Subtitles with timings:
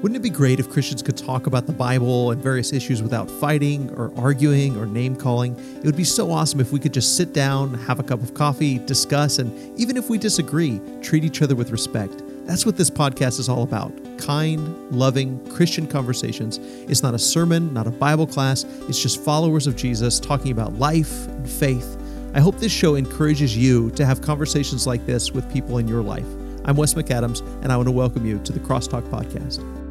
[0.00, 3.28] Wouldn't it be great if Christians could talk about the Bible and various issues without
[3.28, 5.58] fighting or arguing or name calling?
[5.76, 8.32] It would be so awesome if we could just sit down, have a cup of
[8.32, 12.22] coffee, discuss, and even if we disagree, treat each other with respect.
[12.46, 16.58] That's what this podcast is all about kind, loving, Christian conversations.
[16.88, 20.74] It's not a sermon, not a Bible class, it's just followers of Jesus talking about
[20.74, 22.00] life and faith.
[22.34, 26.02] I hope this show encourages you to have conversations like this with people in your
[26.02, 26.26] life.
[26.64, 29.87] I'm Wes McAdams, and I want to welcome you to the Crosstalk Podcast.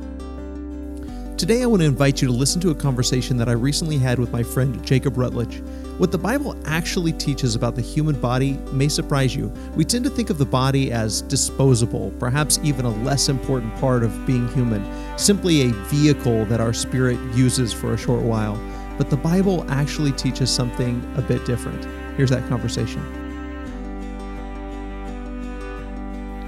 [1.37, 4.17] Today, I want to invite you to listen to a conversation that I recently had
[4.17, 5.61] with my friend Jacob Rutledge.
[5.99, 9.53] What the Bible actually teaches about the human body may surprise you.
[9.75, 14.01] We tend to think of the body as disposable, perhaps even a less important part
[14.01, 14.83] of being human,
[15.15, 18.59] simply a vehicle that our spirit uses for a short while.
[18.97, 21.85] But the Bible actually teaches something a bit different.
[22.17, 23.03] Here's that conversation.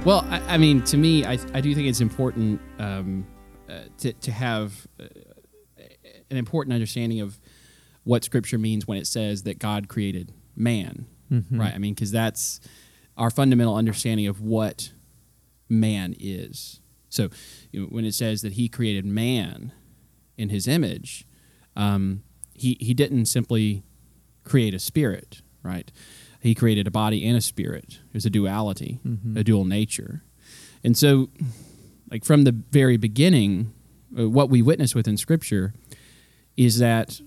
[0.04, 3.28] Well, I, I mean, to me, I, I do think it's important um,
[4.00, 5.06] to, to have uh,
[6.30, 7.40] an important understanding of
[8.04, 11.60] what Scripture means when it says that God created man, mm-hmm.
[11.60, 11.74] right?
[11.74, 12.60] I mean, because that's
[13.18, 14.92] our fundamental understanding of what
[15.68, 16.82] man is.
[17.10, 17.30] So,
[17.72, 19.74] you know, when it says that He created man
[20.38, 21.26] in His image,
[21.76, 22.24] um,
[22.60, 23.84] he he didn't simply
[24.44, 25.92] create a spirit, right?
[26.42, 28.00] He created a body and a spirit.
[28.12, 29.38] There's a duality, mm-hmm.
[29.38, 30.24] a dual nature,
[30.84, 31.30] and so
[32.12, 33.74] like from the very beginning,
[34.18, 35.74] uh, what we witness within Scripture
[36.58, 37.22] is that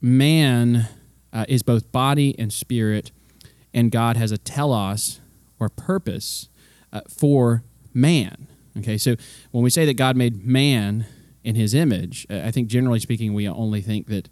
[0.00, 0.88] man
[1.32, 3.12] uh, is both body and spirit,
[3.72, 5.20] and God has a telos
[5.58, 6.48] or purpose
[6.92, 7.62] uh, for
[7.94, 8.48] man.
[8.78, 9.16] Okay, so
[9.52, 11.06] when we say that God made man
[11.44, 14.28] in His image, uh, I think generally speaking, we only think that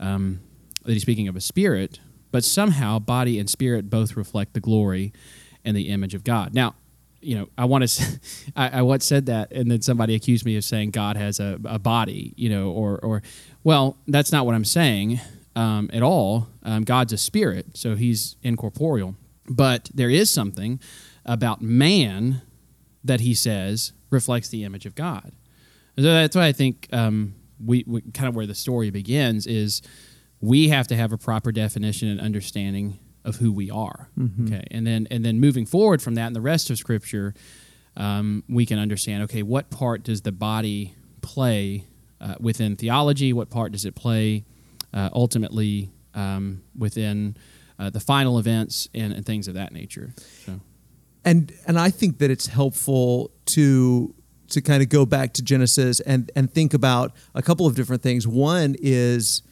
[0.00, 0.40] um,
[0.84, 5.12] that He's speaking of a spirit, but somehow body and spirit both reflect the glory
[5.64, 6.54] and the image of God.
[6.54, 6.74] Now,
[7.24, 8.20] you know, I want to,
[8.56, 11.58] I, I once said that, and then somebody accused me of saying God has a,
[11.64, 13.22] a body, you know, or, or,
[13.62, 15.20] well, that's not what I'm saying
[15.56, 16.48] um, at all.
[16.62, 19.16] Um, God's a spirit, so he's incorporeal.
[19.48, 20.80] But there is something
[21.24, 22.42] about man
[23.02, 25.32] that he says reflects the image of God.
[25.96, 29.82] So that's why I think um, we, we kind of where the story begins is
[30.40, 34.08] we have to have a proper definition and understanding of who we are.
[34.18, 34.46] Mm-hmm.
[34.46, 37.34] Okay, and then and then moving forward from that in the rest of Scripture,
[37.96, 39.22] um, we can understand.
[39.24, 41.86] Okay, what part does the body play
[42.20, 43.32] uh, within theology?
[43.32, 44.44] What part does it play
[44.92, 47.36] uh, ultimately um, within
[47.78, 50.14] uh, the final events and, and, things of that nature?
[50.44, 50.60] So.
[51.24, 54.14] And and I think that it's helpful to
[54.48, 58.02] to kind of go back to Genesis and and think about a couple of different
[58.02, 58.26] things.
[58.28, 59.42] One is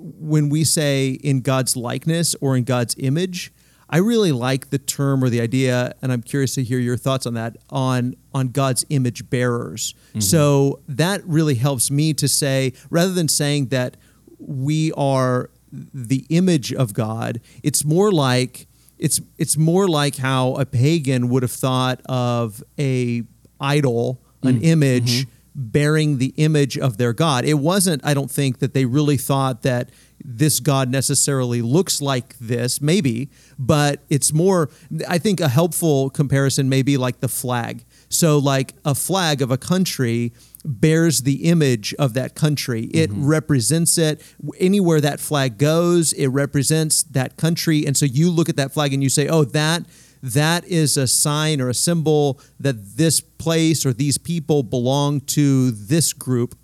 [0.00, 3.52] when we say in God's likeness or in God's image,
[3.90, 7.26] I really like the term or the idea, and I'm curious to hear your thoughts
[7.26, 9.94] on that on on God's image bearers.
[10.10, 10.20] Mm-hmm.
[10.20, 13.96] So that really helps me to say, rather than saying that
[14.38, 20.64] we are the image of God, it's more like it's it's more like how a
[20.64, 23.24] pagan would have thought of a
[23.60, 24.64] idol, an mm-hmm.
[24.64, 25.22] image.
[25.22, 27.44] Mm-hmm bearing the image of their God.
[27.44, 29.90] It wasn't, I don't think, that they really thought that
[30.22, 34.70] this God necessarily looks like this, maybe, but it's more,
[35.08, 37.84] I think a helpful comparison may be like the flag.
[38.08, 40.32] So, like a flag of a country
[40.64, 42.84] bears the image of that country.
[42.92, 43.26] It mm-hmm.
[43.26, 44.22] represents it.
[44.58, 47.86] Anywhere that flag goes, it represents that country.
[47.86, 49.84] And so you look at that flag and you say, oh, that
[50.22, 55.70] that is a sign or a symbol that this place or these people belong to
[55.70, 56.56] this group.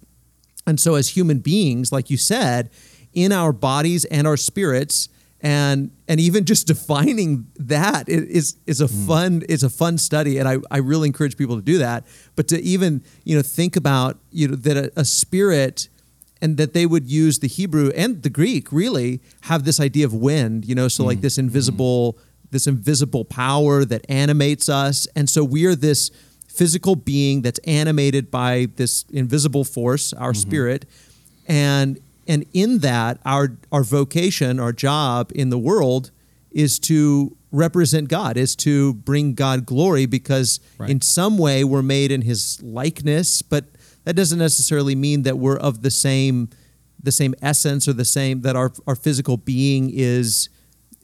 [0.67, 2.71] And so, as human beings, like you said,
[3.12, 5.09] in our bodies and our spirits,
[5.41, 9.06] and and even just defining that is is a mm.
[9.06, 12.06] fun it's a fun study and I, I really encourage people to do that
[12.37, 15.89] but to even you know think about you know that a, a spirit
[16.41, 20.15] and that they would use the Hebrew and the Greek really have this idea of
[20.15, 21.09] wind you know so mm.
[21.09, 22.21] like this invisible mm
[22.51, 25.07] this invisible power that animates us.
[25.17, 26.10] And so we are this
[26.48, 30.41] physical being that's animated by this invisible force, our mm-hmm.
[30.41, 30.87] spirit.
[31.47, 36.10] And and in that our our vocation, our job in the world
[36.51, 40.91] is to represent God, is to bring God glory because right.
[40.91, 43.66] in some way we're made in his likeness, but
[44.04, 46.48] that doesn't necessarily mean that we're of the same
[47.03, 50.48] the same essence or the same that our our physical being is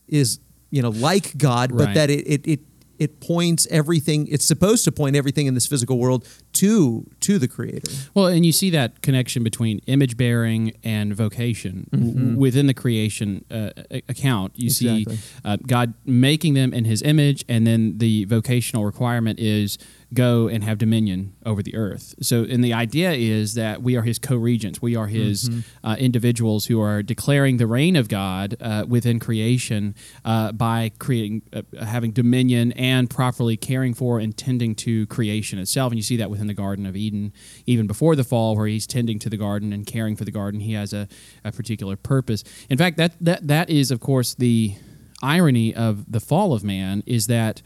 [0.09, 0.41] is
[0.73, 1.95] you know like God, but right.
[1.95, 2.61] that it, it it
[2.99, 4.29] it points everything.
[4.29, 8.45] It's supposed to point everything in this physical world to to the creator Well, and
[8.47, 13.71] you see that connection between image bearing and vocation w- within the creation uh,
[14.09, 14.53] account.
[14.57, 15.17] You Exactly.
[15.17, 19.79] see uh, God making them in His image, and then the vocational requirement is
[20.15, 22.15] go and have dominion over the earth.
[22.21, 24.83] So, and the idea is that we are His co-regents.
[24.83, 25.51] We are His
[25.83, 29.95] uh, individuals who are declaring the reign of God uh, within creation
[30.25, 35.93] uh, by creating, uh, having dominion, and properly caring for and tending to creation itself.
[35.93, 37.33] And you see that within the Garden of Eden,
[37.67, 40.61] even before the fall, where He's tending to the garden and caring for the garden.
[40.61, 41.09] He has a,
[41.45, 42.45] a particular purpose.
[42.69, 44.75] In fact, that that that is, of course, the
[45.23, 47.63] irony of the fall of man is that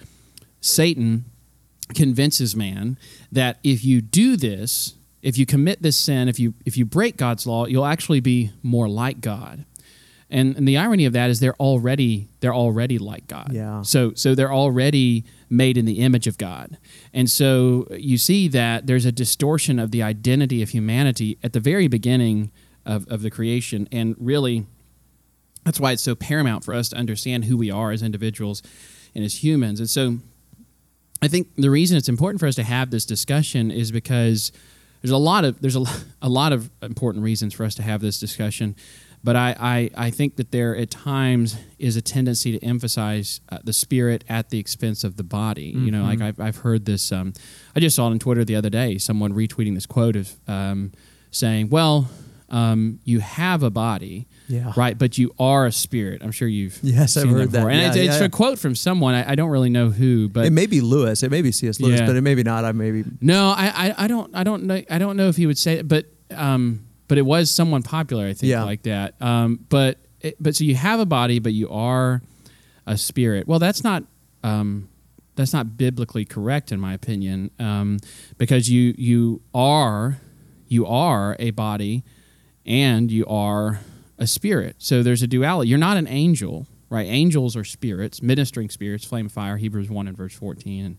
[0.60, 1.24] Satan
[1.94, 2.98] convinces man
[3.30, 7.16] that if you do this, if you commit this sin, if you if you break
[7.16, 9.64] God's law, you'll actually be more like God.
[10.28, 13.52] And, and the irony of that is they're already they're already like God.
[13.52, 13.82] Yeah.
[13.82, 16.78] So so they're already made in the image of God.
[17.12, 21.60] And so you see that there's a distortion of the identity of humanity at the
[21.60, 22.50] very beginning
[22.84, 23.88] of, of the creation.
[23.92, 24.66] And really
[25.64, 28.62] that's why it's so paramount for us to understand who we are as individuals
[29.14, 29.80] and as humans.
[29.80, 30.18] And so
[31.22, 34.52] I think the reason it's important for us to have this discussion is because
[35.02, 35.84] there's a lot of there's a,
[36.22, 38.76] a lot of important reasons for us to have this discussion.
[39.24, 43.58] But I, I, I think that there at times is a tendency to emphasize uh,
[43.64, 45.74] the spirit at the expense of the body.
[45.74, 47.10] You know, like I've, I've heard this.
[47.10, 47.32] Um,
[47.74, 48.98] I just saw it on Twitter the other day.
[48.98, 50.92] Someone retweeting this quote of um,
[51.32, 52.08] saying, "Well,
[52.48, 54.72] um, you have a body, Yeah.
[54.76, 54.96] right?
[54.96, 57.58] But you are a spirit." I'm sure you've Yes, I've heard that.
[57.58, 57.70] before.
[57.70, 58.26] And Yeah, it's, it's yeah.
[58.26, 59.14] a quote from someone.
[59.14, 61.80] I, I don't really know who, but it may be lewis it may be cs
[61.80, 64.64] lewis but it may be not i maybe no, I, I, I don't, I don't
[64.64, 67.82] know, I don't know if he would say it, but, um, but it was someone
[67.82, 69.14] popular, I think, like that.
[69.20, 72.20] Um, but, it, but so you have a body, but you are
[72.86, 73.46] a spirit.
[73.48, 74.04] Well, that's not,
[74.42, 74.88] um,
[75.36, 77.98] that's not biblically correct, in my opinion, um,
[78.38, 80.18] because you, you are,
[80.68, 82.04] you are a body,
[82.66, 83.80] and you are
[84.18, 84.76] a spirit.
[84.78, 85.70] So there's a duality.
[85.70, 87.06] You're not an angel, right?
[87.06, 90.98] Angels are spirits, ministering spirits, flame of fire, Hebrews 1 and verse 14, and,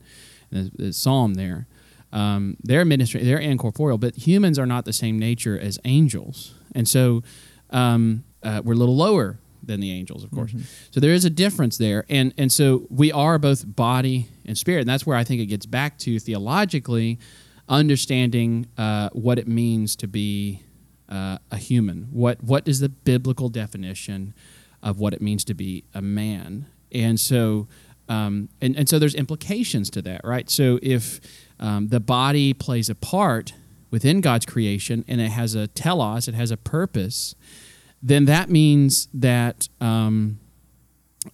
[0.52, 1.68] and the, the psalm there.
[2.14, 6.54] Um, they're ministering, they're incorporeal, but humans are not the same nature as angels.
[6.74, 7.22] And so
[7.70, 10.56] um, uh, we're a little lower than the angels, of course.
[10.92, 12.06] So there is a difference there.
[12.08, 14.82] And, and so we are both body and spirit.
[14.82, 17.20] And that's where I think it gets back to theologically
[17.68, 20.62] understanding uh, what it means to be
[21.10, 22.08] uh, a human.
[22.12, 24.34] What what is the biblical definition
[24.84, 26.68] of what it means to be a man?
[26.92, 27.68] And so,
[28.10, 30.50] um, and and so there's implications to that, right?
[30.50, 31.20] So if
[31.60, 33.54] um, the body plays a part
[33.90, 37.36] within God's creation and it has a telos, it has a purpose,
[38.02, 39.70] then that means that.
[39.82, 40.40] Um,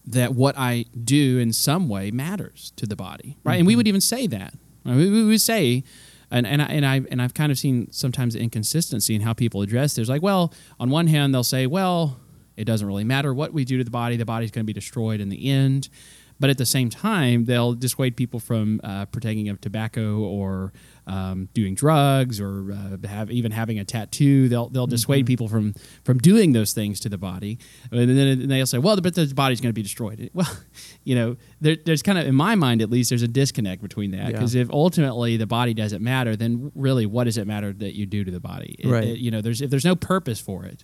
[0.07, 3.59] that what I do in some way matters to the body, right?
[3.59, 4.55] And we would even say that.
[4.85, 4.95] Right?
[4.95, 5.83] We would say,
[6.33, 9.61] and and I, and I and I've kind of seen sometimes inconsistency in how people
[9.61, 9.93] address.
[9.93, 12.19] There's like, well, on one hand they'll say, well,
[12.57, 14.73] it doesn't really matter what we do to the body; the body's going to be
[14.73, 15.89] destroyed in the end.
[16.39, 20.73] But at the same time, they'll dissuade people from uh, partaking of tobacco or
[21.05, 24.49] um, doing drugs or uh, have even having a tattoo.
[24.49, 27.59] They'll they'll dissuade people from from doing those things to the body,
[27.91, 30.49] and then they'll say, "Well, but the body's going to be destroyed." Well,
[31.03, 34.11] you know, there, there's kind of in my mind at least there's a disconnect between
[34.11, 34.31] that Yeah.
[34.31, 38.05] because if ultimately the body doesn't matter, then really what does it matter that you
[38.05, 38.75] do to the body?
[38.79, 39.03] It- Right.
[39.09, 40.83] it- you know, there's if there's no purpose for it,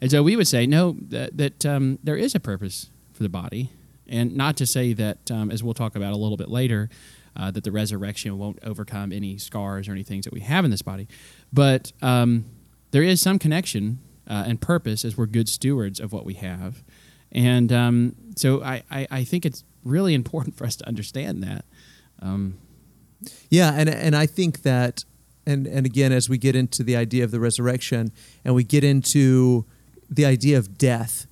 [0.00, 3.28] and so we would say no that, that um, there is a purpose for the
[3.28, 3.70] body,
[4.08, 6.88] and not to say that um, as we'll talk about a little bit later.
[7.36, 10.72] Uh, that the resurrection won't overcome any scars or any things that we have in
[10.72, 11.06] this body,
[11.52, 12.44] but um,
[12.90, 16.82] there is some connection uh, and purpose as we're good stewards of what we have,
[17.30, 21.64] and um, so I, I, I think it's really important for us to understand that.
[22.20, 22.58] Um,
[23.50, 25.04] Yeah, and and I think that,
[25.46, 28.12] and and again, as we get into the idea of the resurrection,
[28.44, 29.64] and we get into
[30.10, 31.26] the idea of death,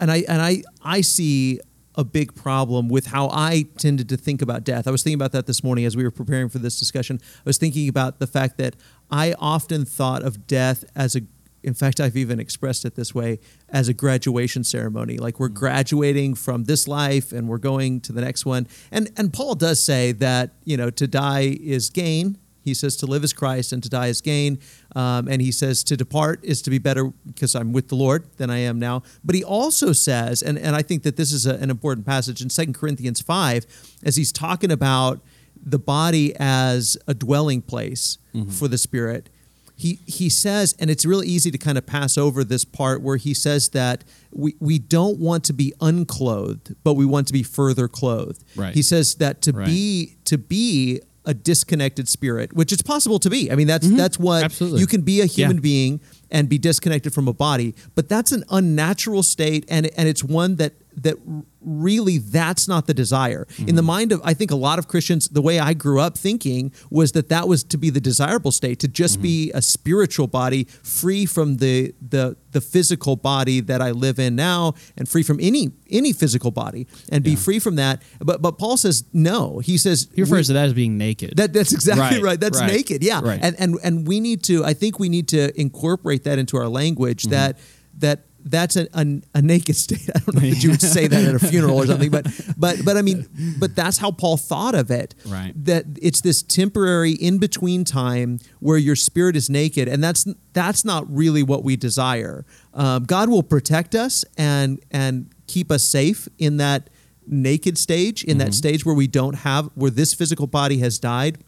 [0.00, 1.60] and I and I I see
[1.96, 4.86] a big problem with how I tended to think about death.
[4.86, 7.20] I was thinking about that this morning as we were preparing for this discussion.
[7.22, 8.76] I was thinking about the fact that
[9.10, 11.22] I often thought of death as a
[11.66, 15.18] in fact, I've even expressed it this way as a graduation ceremony.
[15.18, 15.54] Like we're mm.
[15.54, 18.68] graduating from this life and we're going to the next one.
[18.92, 22.38] And and Paul does say that you know to die is gain.
[22.66, 24.58] He says to live is Christ and to die is gain.
[24.94, 28.26] Um, and he says to depart is to be better because I'm with the Lord
[28.36, 29.02] than I am now.
[29.24, 32.42] But he also says, and, and I think that this is a, an important passage
[32.42, 33.64] in 2 Corinthians 5,
[34.04, 35.20] as he's talking about
[35.64, 38.18] the body as a dwelling place
[38.50, 39.30] for the spirit
[39.76, 43.18] he he says, and it's really easy to kind of pass over this part where
[43.18, 47.42] he says that we, we don't want to be unclothed, but we want to be
[47.42, 48.42] further clothed.
[48.56, 48.74] Right.
[48.74, 49.66] He says that to Right.
[49.66, 53.50] be to be a disconnected spirit, which it's possible to be.
[53.50, 53.96] I mean, that's mm-hmm.
[53.96, 54.80] that's what Absolutely.
[54.80, 55.60] you can be a human Yeah.
[55.60, 60.24] being and be disconnected from a body, but that's an unnatural state, and and it's
[60.24, 61.16] one that that
[61.60, 65.28] really that's not the desire in the mind of I think a lot of Christians.
[65.28, 68.78] The way I grew up thinking was that that was to be the desirable state,
[68.80, 73.90] to just be a spiritual body, free from the the the physical body that I
[73.90, 78.02] live in now, and free from any any physical body, and be free from that.
[78.20, 79.58] But but Paul says no.
[79.58, 81.36] He says He refers to that as being naked.
[81.36, 82.26] that that's exactly right.
[82.26, 83.04] Right, That's right, naked.
[83.04, 83.20] Yeah.
[83.22, 83.38] right.
[83.42, 86.68] And and and we need to I think we need to incorporate that into our
[86.68, 87.30] language Mm-hmm.
[87.32, 87.58] that
[87.98, 90.08] that that's a, a, a naked state.
[90.14, 92.26] I don't know that you would say that at a funeral or something, but
[92.56, 93.26] but but I mean,
[93.58, 95.14] but that's how Paul thought of it.
[95.26, 95.52] Right.
[95.64, 100.84] That it's this temporary in between time where your spirit is naked, and that's that's
[100.84, 102.46] not really what we desire.
[102.72, 106.88] Um, God will protect us and and keep us safe in that
[107.26, 108.46] naked stage, in Mm-hmm.
[108.46, 111.38] that stage where we don't have where this physical body has died.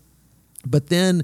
[0.66, 1.22] But then,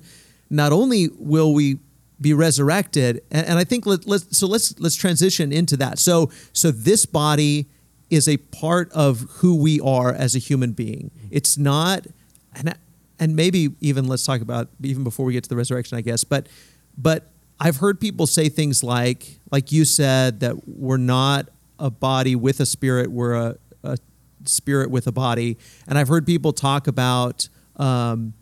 [0.51, 1.79] not only will we
[2.21, 5.99] be resurrected, and, and I think let, let's so let's let's transition into that.
[5.99, 7.67] So so this body
[8.11, 11.11] is a part of who we are as a human being.
[11.31, 12.07] It's not,
[12.55, 12.75] and
[13.19, 16.25] and maybe even let's talk about even before we get to the resurrection, I guess.
[16.25, 16.49] But
[16.97, 22.37] but I've heard people say things like like you said that we're not a body
[22.37, 23.99] with a spirit, we're a, a
[24.45, 27.49] spirit with a body, and I've heard people talk about.
[27.77, 28.35] Um,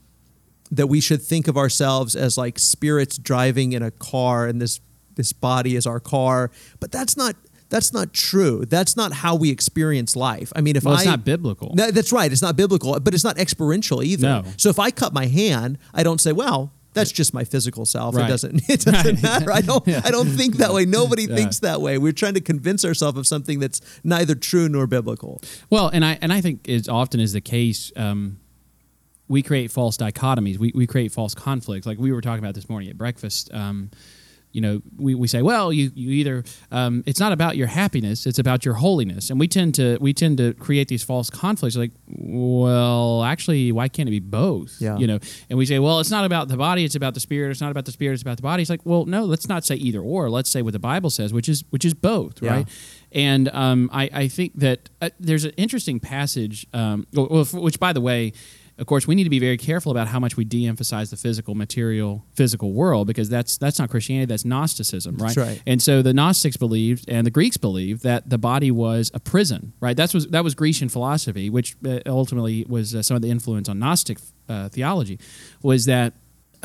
[0.73, 4.81] that we should think of ourselves as like spirits driving in a car and this
[5.15, 6.51] this body is our car
[6.81, 7.37] but that's not
[7.69, 11.07] that's not true that's not how we experience life i mean if well, i it's
[11.07, 11.73] not biblical.
[11.75, 14.45] No, that's right it's not biblical but it's not experiential either No.
[14.57, 18.15] so if i cut my hand i don't say well that's just my physical self.
[18.19, 18.63] It doesn't.
[18.69, 19.51] It doesn't matter.
[19.51, 19.89] I don't.
[19.89, 20.85] I don't think that way.
[20.85, 21.37] Nobody Yeah.
[21.37, 21.97] thinks that way.
[21.97, 25.41] We're trying to convince ourselves of something that's neither true nor biblical.
[25.71, 28.41] Well, and I and I think as often is the case, um,
[29.33, 30.57] we create false dichotomies.
[30.59, 31.87] We we create false conflicts.
[31.87, 33.51] Like we were talking about this morning at breakfast.
[33.53, 33.91] Um,
[34.55, 38.27] you know, we, we say, well, you you either um, it's not about your happiness,
[38.27, 41.75] it's about your holiness, and we tend to we tend to create these false conflicts.
[41.75, 44.77] Like, well, actually, why can't it be both?
[44.79, 44.99] Yeah.
[44.99, 47.51] You know, and we say, well, it's not about the body, it's about the spirit.
[47.51, 48.61] It's not about the spirit, it's about the body.
[48.63, 50.29] It's like, well, no, let's not say either or.
[50.29, 52.51] Let's say what the Bible says, which is which is both, Yeah.
[52.53, 52.69] right?
[53.13, 57.53] And um, I, I think that uh, there's an interesting passage, um, well, well, f-
[57.55, 58.33] which, by the way,
[58.83, 61.55] of course, we need to be very careful about how much we de-emphasize the physical,
[61.55, 65.37] material, physical world because that's that's not Christianity, that's Gnosticism, right?
[65.37, 65.63] That's right.
[65.69, 69.73] And so the Gnostics believed, and the Greeks believed that the body was a prison,
[69.79, 69.97] right?
[69.97, 73.69] That's was that was Grecian philosophy, which uh, ultimately was uh, some of the influence
[73.69, 75.21] on Gnostic uh, theology,
[75.63, 76.15] was that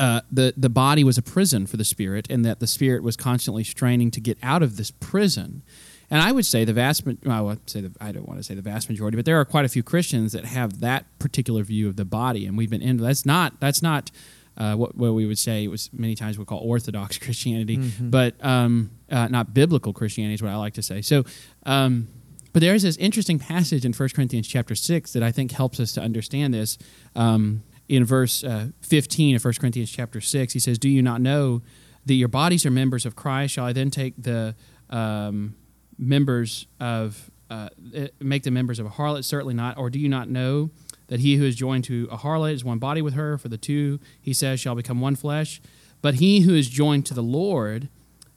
[0.00, 3.16] uh, the the body was a prison for the spirit, and that the spirit was
[3.16, 5.62] constantly straining to get out of this prison.
[6.10, 8.44] And I would say the vast, well, I would say the, I don't want to
[8.44, 11.62] say the vast majority, but there are quite a few Christians that have that particular
[11.62, 14.10] view of the body, and we've been in that's not that's not
[14.56, 18.42] uh, what, what we would say it was many times we call Orthodox Christianity, but
[18.44, 21.02] um, uh, not biblical Christianity is what I like to say.
[21.02, 21.24] So.
[21.64, 22.08] Um,
[22.54, 25.78] but there is this interesting passage in 1 Corinthians chapter 6 that I think helps
[25.78, 26.78] us to understand this.
[27.14, 31.20] Um, in verse uh, 15 of 1 Corinthians chapter 6, he says, Do you not
[31.20, 31.62] know
[32.06, 33.54] that your bodies are members of Christ?
[33.54, 34.54] Shall I then take the
[34.90, 35.56] um,
[35.98, 39.24] members of, uh, eh, make them members of a harlot?
[39.24, 39.76] Certainly not.
[39.78, 40.70] Or do you not know
[41.08, 43.38] that he who is joined to a harlot is one body with her?
[43.38, 45.60] For the two, he says, shall become one flesh.
[46.00, 47.88] But he who is joined to the Lord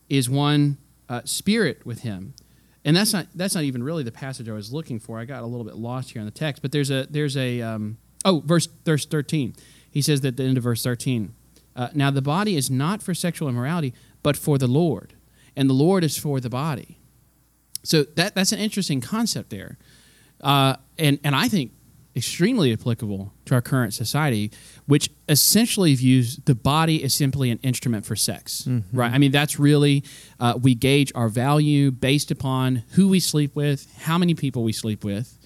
[0.09, 0.77] is one
[1.07, 2.33] uh, spirit with him
[2.83, 5.19] and that's not that's not even really the passage I was looking for.
[5.19, 7.61] I got a little bit lost here in the text, but there's a there's a
[7.61, 9.55] um, oh verse verse thirteen.
[9.89, 11.33] He says that at the end of verse thirteen.
[11.75, 15.13] Uh, now the body is not for sexual immorality, but for the Lord,
[15.55, 16.97] and the Lord is for the body.
[17.83, 19.77] So that that's an interesting concept there,
[20.41, 21.71] uh, and and I think
[22.15, 24.51] extremely applicable to our current society,
[24.85, 28.67] which essentially views the body as simply an instrument for sex.
[28.91, 29.11] Right?
[29.13, 30.03] I mean, that's really
[30.39, 34.73] uh, we gauge our value based upon who we sleep with, how many people we
[34.73, 35.37] sleep with.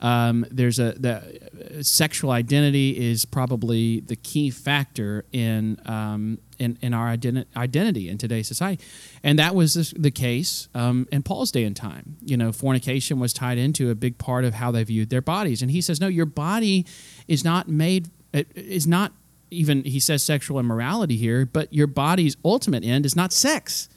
[0.00, 6.94] Um, there's a the sexual identity is probably the key factor in um, in, in
[6.94, 8.82] our identi- identity in today's society,
[9.22, 12.16] and that was the case um, in Paul's day and time.
[12.20, 15.62] You know, fornication was tied into a big part of how they viewed their bodies,
[15.62, 16.86] and he says, no, your body
[17.28, 19.12] is not made is not
[19.50, 23.88] even he says sexual immorality here, but your body's ultimate end is not sex.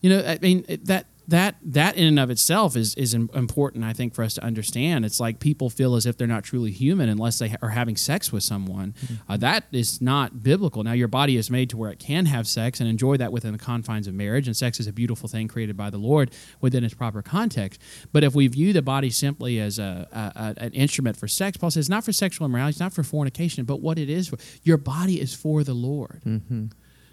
[0.00, 3.92] You know, I mean that that that in and of itself is is important i
[3.92, 5.04] think for us to understand.
[5.04, 8.32] It's like people feel as if they're not truly human unless they are having sex
[8.32, 8.94] with someone.
[9.04, 9.32] Mm-hmm.
[9.32, 10.84] uh, that is not biblical.
[10.84, 13.52] Now your body is made to where it can have sex and enjoy that within
[13.52, 16.84] the confines of marriage and sex is a beautiful thing created by the lord within
[16.84, 17.80] its proper context.
[18.12, 21.56] But if we view the body simply as a, a, a an instrument for sex
[21.56, 24.38] paul says not for sexual immorality it's not for fornication but what it is for
[24.62, 26.22] your body is for the lord.
[26.24, 26.66] Mm-hmm.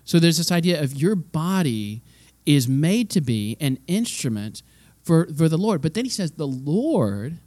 [0.04, 2.04] so there's this idea of your body
[2.46, 4.64] is made to be an instrument
[5.04, 5.82] for, for the Lord.
[5.82, 7.40] But then he says the Lord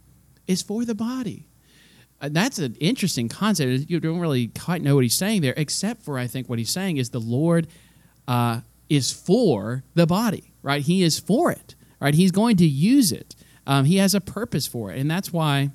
[0.47, 1.47] is for the body.
[2.21, 3.89] Uh, that's an interesting concept.
[3.89, 6.71] You don't really quite know what he's saying there, except for I think what he's
[6.71, 7.67] saying is the Lord
[8.27, 10.81] uh, is for the body, right?
[10.81, 12.13] He is for it, right?
[12.13, 13.35] He's going to use it.
[13.67, 15.71] Um, he has a purpose for it, and that's why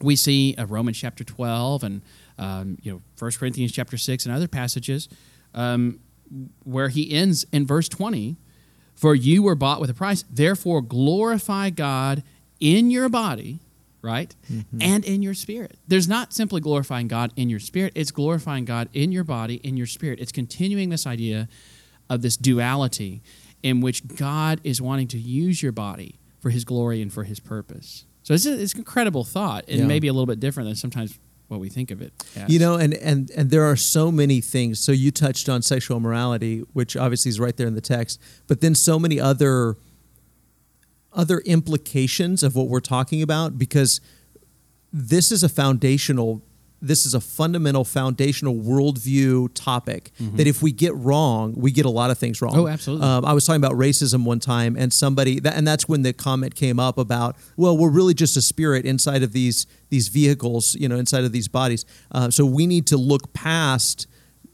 [0.00, 2.02] we see uh, Romans chapter twelve and
[2.38, 5.08] um, you know First Corinthians chapter six and other passages
[5.54, 6.00] um,
[6.64, 8.36] where he ends in verse 20
[8.94, 12.22] For you were bought with a price, therefore glorify God
[12.58, 13.60] in your body,
[14.02, 14.34] right?
[14.52, 14.82] Mm-hmm.
[14.82, 15.78] And in your spirit.
[15.88, 19.76] There's not simply glorifying God in your spirit, it's glorifying God in your body, in
[19.76, 20.20] your spirit.
[20.20, 21.48] It's continuing this idea
[22.08, 23.22] of this duality
[23.62, 27.38] in which God is wanting to use your body for his glory and for his
[27.38, 28.06] purpose.
[28.22, 29.86] So it's, a, it's an incredible thought and yeah.
[29.86, 31.18] maybe a little bit different than sometimes
[31.50, 32.46] what we think of it as.
[32.46, 34.78] You know, and, and, and there are so many things.
[34.78, 38.60] So you touched on sexual morality, which obviously is right there in the text, but
[38.60, 39.76] then so many other
[41.12, 44.00] other implications of what we're talking about because
[44.92, 46.40] this is a foundational
[46.82, 50.36] this is a fundamental foundational worldview topic mm-hmm.
[50.36, 52.56] that if we get wrong, we get a lot of things wrong.
[52.56, 53.06] Oh, absolutely.
[53.06, 56.12] Um, I was talking about racism one time, and somebody, that, and that's when the
[56.12, 60.76] comment came up about, well, we're really just a spirit inside of these these vehicles,
[60.76, 61.84] you know, inside of these bodies.
[62.12, 64.06] Uh, so we need to look past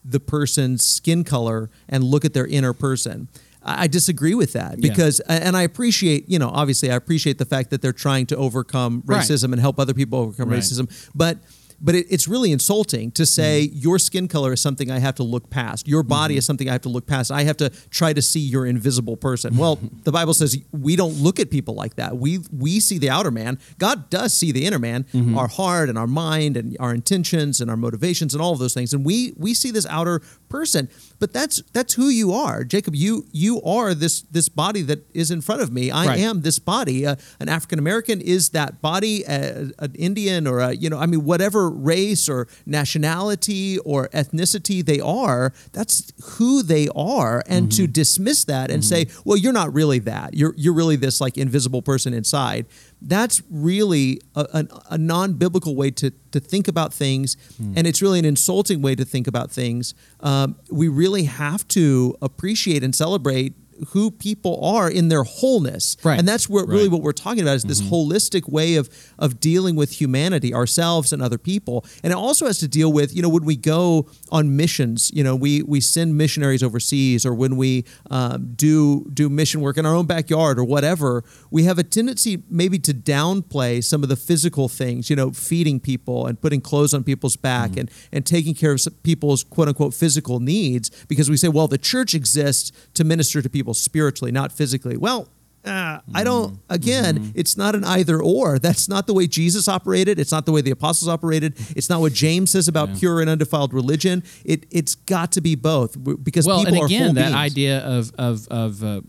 [0.03, 3.29] the person's skin color and look at their inner person.
[3.63, 5.41] I disagree with that because, yeah.
[5.43, 9.03] and I appreciate, you know, obviously I appreciate the fact that they're trying to overcome
[9.03, 9.53] racism right.
[9.55, 10.61] and help other people overcome right.
[10.61, 11.39] racism, but
[11.81, 13.79] but it, it's really insulting to say mm-hmm.
[13.79, 15.87] your skin color is something I have to look past.
[15.87, 16.39] Your body mm-hmm.
[16.39, 17.31] is something I have to look past.
[17.31, 19.57] I have to try to see your invisible person.
[19.57, 22.17] Well, the Bible says we don't look at people like that.
[22.17, 23.59] We we see the outer man.
[23.79, 25.37] God does see the inner man, mm-hmm.
[25.37, 28.75] our heart and our mind and our intentions and our motivations and all of those
[28.75, 28.93] things.
[28.93, 33.27] And we we see this outer person but that's that's who you are jacob you
[33.33, 36.19] you are this this body that is in front of me i right.
[36.19, 40.73] am this body uh, an african american is that body uh, an indian or a,
[40.73, 46.89] you know i mean whatever race or nationality or ethnicity they are that's who they
[46.95, 47.85] are and mm-hmm.
[47.85, 49.07] to dismiss that and mm-hmm.
[49.09, 52.67] say well you're not really that you're you're really this like invisible person inside
[53.03, 57.75] that's really a, a, a non-biblical way to, to think about things hmm.
[57.77, 62.17] and it's really an insulting way to think about things um, we really have to
[62.23, 63.55] appreciate and celebrate
[63.89, 65.97] who people are in their wholeness.
[66.03, 66.19] Right.
[66.19, 66.93] And that's what, really right.
[66.93, 67.95] what we're talking about is this mm-hmm.
[67.95, 71.85] holistic way of of dealing with humanity, ourselves and other people.
[72.03, 75.25] And it also has to deal with, you know, when we go on missions, you
[75.25, 79.87] know, we we send missionaries overseas or when we um, do do mission work in
[79.87, 84.17] our own backyard or whatever, we have a tendency maybe to downplay some of the
[84.17, 87.81] physical things, you know, feeding people and putting clothes on people's back mm-hmm.
[87.81, 91.79] and and taking care of people's quote unquote physical needs because we say, well, the
[91.79, 94.97] church exists to minister to people people spiritually, not physically.
[94.97, 95.29] Well,
[95.65, 96.73] uh, I don't, mm-hmm.
[96.73, 97.31] again, mm-hmm.
[97.35, 98.61] it's not an either or.
[98.61, 100.21] That's not the way Jesus operated.
[100.21, 101.55] It's not the way the apostles operated.
[101.77, 102.99] It's not what James says about yeah.
[103.01, 104.23] pure and undefiled religion.
[104.45, 107.35] It, it's got to be both because well, people and again, that beings.
[107.35, 109.01] idea of, of, of uh,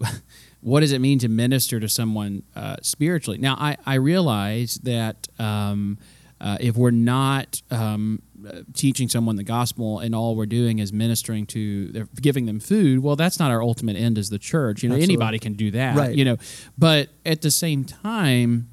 [0.60, 3.38] what does it mean to minister to someone uh, spiritually?
[3.38, 5.96] Now, I, I realize that um,
[6.40, 8.20] uh, if we're not um,
[8.74, 13.16] teaching someone the gospel and all we're doing is ministering to giving them food well
[13.16, 15.14] that's not our ultimate end as the church you know Absolutely.
[15.14, 16.14] anybody can do that right.
[16.14, 16.36] you know
[16.78, 18.68] but at the same time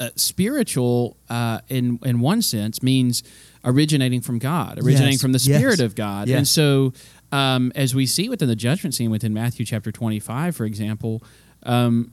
[0.00, 3.22] uh, spiritual uh, in in one sense means
[3.64, 5.22] originating from God originating yes.
[5.22, 5.80] from the spirit yes.
[5.80, 6.38] of God yes.
[6.38, 6.92] and so
[7.30, 11.22] um, as we see within the judgment scene within Matthew chapter 25 for example
[11.64, 12.12] um,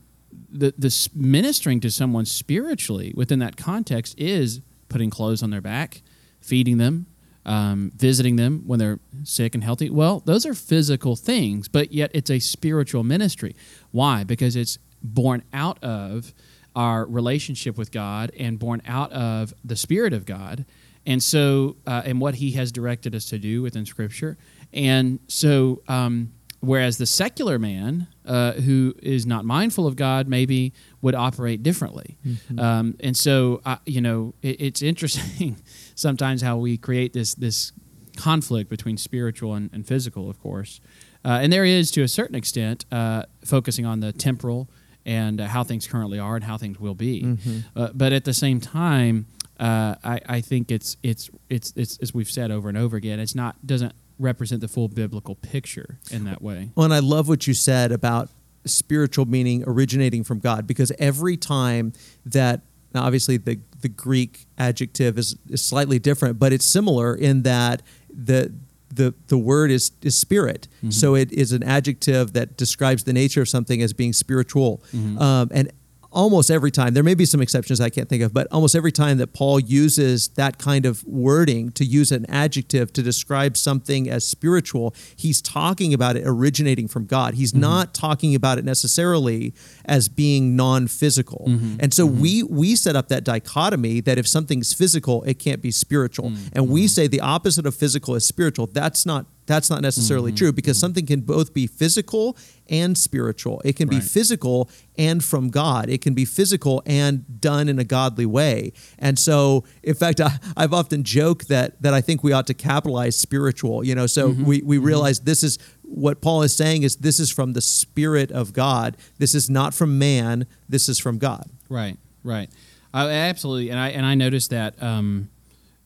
[0.51, 6.01] the, the ministering to someone spiritually within that context is putting clothes on their back
[6.41, 7.05] feeding them,
[7.45, 9.89] um, visiting them when they're sick and healthy.
[9.89, 13.55] Well, those are physical things, but yet it's a spiritual ministry.
[13.91, 14.23] Why?
[14.23, 16.33] Because it's born out of
[16.75, 20.65] our relationship with God and born out of the Spirit of God.
[21.05, 24.37] And so, uh, and what He has directed us to do within Scripture.
[24.71, 30.73] And so, um, whereas the secular man uh, who is not mindful of God maybe
[31.01, 32.17] would operate differently.
[32.27, 32.59] Mm-hmm.
[32.59, 35.57] Um, and so, uh, you know, it, it's interesting
[35.99, 37.73] sometimes how we create this this
[38.15, 40.81] conflict between spiritual and, and physical, of course.
[41.25, 44.69] uh, and there is to a certain extent uh, focusing on the temporal
[45.05, 47.23] and uh, how things currently are and how things will be.
[47.23, 47.59] Mm-hmm.
[47.75, 49.25] Uh, but at the same time,
[49.59, 53.19] uh, I, I think it's, it's it's it's as we've said over and over again,
[53.19, 56.71] it's not doesn't represent the full biblical picture in that way.
[56.75, 58.29] Well, and I love what you said about
[58.65, 61.93] spiritual meaning originating from God, because every time
[62.25, 62.61] that
[62.93, 67.81] now obviously the the Greek adjective is, is slightly different, but it's similar in that
[68.09, 68.53] the
[68.93, 70.67] the the word is is spirit.
[70.77, 70.91] Mm-hmm.
[70.91, 74.83] So it is an adjective that describes the nature of something as being spiritual.
[74.93, 75.19] Mm-hmm.
[75.19, 75.71] Um, and
[76.11, 78.91] almost every time there may be some exceptions I can't think of, but almost every
[78.91, 84.09] time that Paul uses that kind of wording to use an adjective to describe something
[84.09, 87.35] as spiritual, he's talking about it originating from God.
[87.35, 87.61] He's mm-hmm.
[87.61, 89.53] not talking about it necessarily
[89.85, 91.45] as being non-physical.
[91.47, 91.75] Mm-hmm.
[91.79, 92.21] And so mm-hmm.
[92.21, 96.31] we we set up that dichotomy that if something's physical, it can't be spiritual.
[96.31, 96.49] Mm.
[96.53, 98.67] And we say the opposite of physical is spiritual.
[98.67, 102.37] That's not that's not necessarily true because something can both be physical
[102.69, 103.63] and spiritual.
[103.65, 105.89] It can be physical and from God.
[105.89, 108.73] It can be physical and done in a godly way.
[108.99, 112.53] And so, in fact, I, I've often joked that that I think we ought to
[112.53, 113.83] capitalize spiritual.
[113.83, 117.31] You know, so we we realize this is what Paul is saying is this is
[117.31, 118.97] from the Spirit of God.
[119.17, 120.45] This is not from man.
[120.69, 121.49] This is from God.
[121.69, 122.51] Right, right,
[122.93, 123.71] uh, absolutely.
[123.71, 125.29] And I and I noticed that um,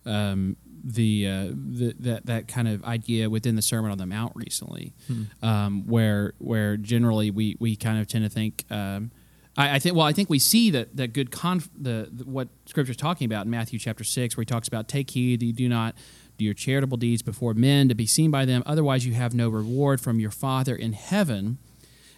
[0.06, 4.34] um, the, uh, the that that kind of idea within the Sermon on the Mount
[4.36, 4.94] recently,
[5.42, 8.66] um, where where generally we we kind of tend to think.
[8.70, 9.12] Um,
[9.58, 12.50] I, I think well, I think we see that that good conf- the, the what
[12.66, 15.54] Scripture's talking about in Matthew chapter six, where he talks about take heed that you
[15.54, 15.96] do not
[16.38, 19.50] do your charitable deeds before men to be seen by them, otherwise you have no
[19.50, 21.60] reward from your Father in heaven.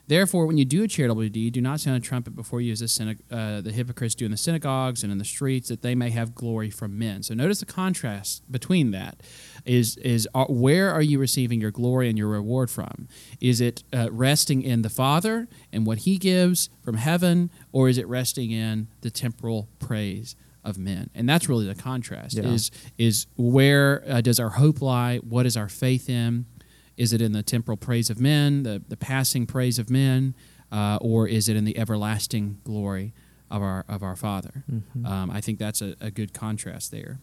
[0.07, 2.79] Therefore, when you do a charitable deed, do not sound a trumpet before you as
[2.79, 5.95] the, syna- uh, the hypocrites do in the synagogues and in the streets, that they
[5.95, 7.23] may have glory from men.
[7.23, 9.21] So notice the contrast between that.
[9.65, 13.07] Is is uh, where are you receiving your glory and your reward from?
[13.41, 17.97] Is it uh, resting in the Father and what He gives from heaven, or is
[17.97, 21.09] it resting in the temporal praise of men?
[21.15, 22.37] And that's really the contrast.
[22.37, 22.43] Yeah.
[22.43, 25.17] Is is where uh, does our hope lie?
[25.17, 26.45] What is our faith in?
[26.97, 30.35] Is it in the temporal praise of men, the, the passing praise of men,
[30.71, 33.13] uh, or is it in the everlasting glory
[33.51, 34.63] of our of our Father?
[34.71, 35.05] Mm-hmm.
[35.05, 37.19] Um, I think that's a, a good contrast there.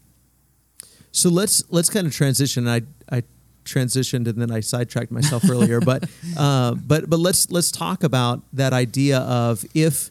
[1.10, 2.68] So let's let's kind of transition.
[2.68, 3.22] I I
[3.64, 8.42] transitioned and then I sidetracked myself earlier, but uh, but but let's let's talk about
[8.52, 10.10] that idea of if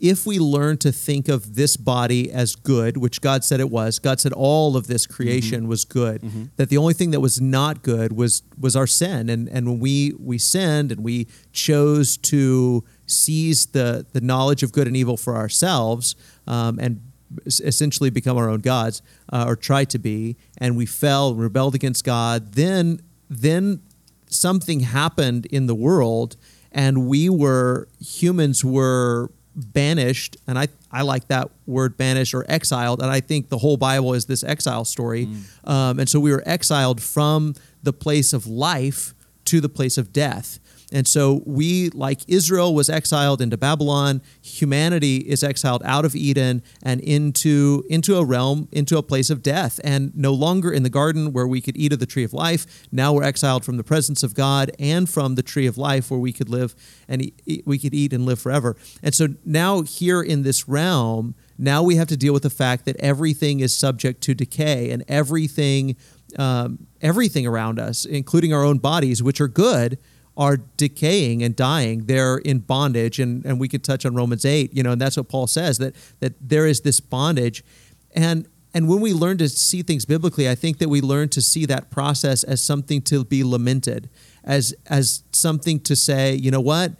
[0.00, 3.98] if we learn to think of this body as good, which God said it was,
[3.98, 6.22] God said all of this creation was good.
[6.56, 9.78] That the only thing that was not good was was our sin, and and when
[9.78, 15.16] we we sinned and we chose to seize the the knowledge of good and evil
[15.16, 17.02] for ourselves, um, and
[17.46, 21.76] essentially become our own gods uh, or try to be and we fell and rebelled
[21.76, 23.80] against god then then
[24.26, 26.36] something happened in the world
[26.72, 33.02] and we were humans were banished and i i like that word banished or exiled
[33.02, 35.28] and i think the whole bible is this exile story.
[35.64, 39.14] Um, and so we were exiled from the place of life
[39.46, 40.58] to the place of death
[40.92, 44.22] and so we, like Israel, was exiled into Babylon.
[44.42, 49.42] Humanity is exiled out of Eden and into into a realm, into a place of
[49.42, 52.32] death, and no longer in the garden where we could eat of the tree of
[52.32, 52.86] life.
[52.90, 56.20] Now we're exiled from the presence of God and from the tree of life where
[56.20, 56.74] we could live
[57.08, 58.76] and e- e- we could eat and live forever.
[59.02, 62.84] And so now here in this realm, now we have to deal with the fact
[62.86, 65.96] that everything is subject to decay and everything
[66.38, 69.98] um, everything around us, including our own bodies, which are good,
[70.36, 72.06] are decaying and dying.
[72.06, 75.16] They're in bondage, and and we could touch on Romans eight, you know, and that's
[75.16, 77.64] what Paul says that that there is this bondage,
[78.14, 81.40] and and when we learn to see things biblically, I think that we learn to
[81.40, 84.08] see that process as something to be lamented,
[84.44, 86.92] as as something to say, you know what.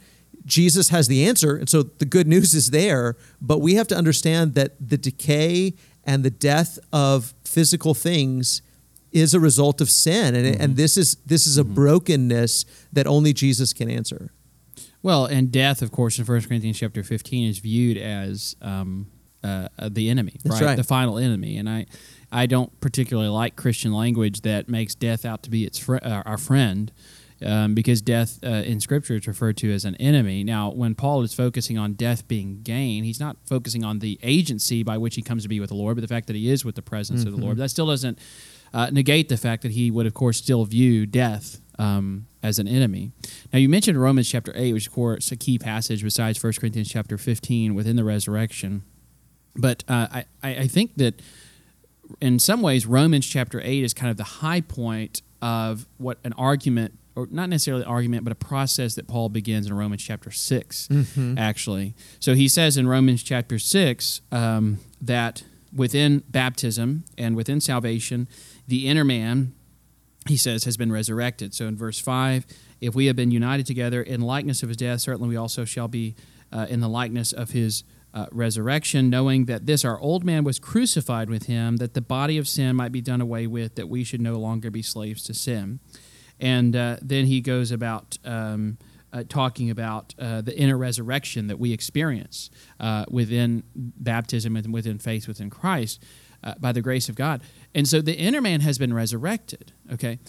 [0.43, 3.15] Jesus has the answer, and so the good news is there.
[3.39, 8.63] But we have to understand that the decay and the death of physical things
[9.11, 13.33] is a result of sin, and, and this is this is a brokenness that only
[13.33, 14.31] Jesus can answer.
[15.03, 19.07] Well, and death, of course, in 1 Corinthians chapter 15 is viewed as um,
[19.43, 20.75] uh, uh, the enemy, That's right.
[20.75, 21.57] The final enemy.
[21.57, 21.87] And I,
[22.31, 26.21] I don't particularly like Christian language that makes death out to be its fr- uh,
[26.25, 26.91] our friend.
[27.43, 30.43] Um, because death uh, in Scripture is referred to as an enemy.
[30.43, 34.83] Now, when Paul is focusing on death being gain, he's not focusing on the agency
[34.83, 36.63] by which he comes to be with the Lord, but the fact that he is
[36.63, 37.57] with the presence of the Lord.
[37.57, 38.19] But that still doesn't
[38.73, 42.67] uh, negate the fact that he would, of course, still view death um, as an
[42.67, 43.11] enemy.
[43.51, 46.89] Now, you mentioned Romans chapter 8, which, of course, a key passage besides 1 Corinthians
[46.89, 48.83] chapter 15 within the resurrection.
[49.55, 51.21] But uh, I, I I think that
[52.21, 56.33] in some ways, Romans chapter 8 is kind of the high point of what an
[56.33, 60.87] argument or not necessarily argument, but a process that Paul begins in Romans chapter 6,
[60.87, 61.37] Mm-hmm.
[61.37, 61.93] actually.
[62.21, 65.43] So he says in Romans chapter 6 um, that
[65.75, 68.27] within baptism and within salvation,
[68.71, 69.53] the inner man,
[70.27, 71.53] he says, has been resurrected.
[71.53, 72.45] So in verse 5,
[72.79, 75.89] if we have been united together in likeness of his death, certainly we also shall
[75.89, 76.15] be
[76.53, 80.57] uh, in the likeness of his uh, resurrection, knowing that this our old man was
[80.57, 84.05] crucified with him, that the body of sin might be done away with, that we
[84.05, 85.81] should no longer be slaves to sin.
[86.39, 88.77] And uh, then he goes about um,
[89.11, 94.97] uh, talking about uh, the inner resurrection that we experience uh, within baptism and within
[94.97, 96.01] faith within Christ
[96.43, 97.41] uh, by the grace of God.
[97.73, 100.19] And so the inner man has been resurrected, okay?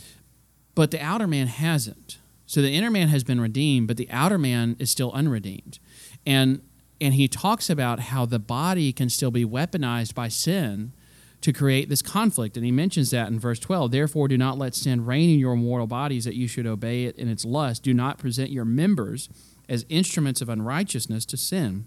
[0.74, 2.18] But the outer man hasn't.
[2.46, 5.78] So the inner man has been redeemed, but the outer man is still unredeemed.
[6.26, 6.62] And
[7.00, 10.92] and he talks about how the body can still be weaponized by sin
[11.40, 12.56] to create this conflict.
[12.56, 13.90] And he mentions that in verse 12.
[13.90, 17.16] Therefore, do not let sin reign in your mortal bodies that you should obey it
[17.16, 17.82] in its lust.
[17.82, 19.28] Do not present your members
[19.68, 21.86] as instruments of unrighteousness to sin,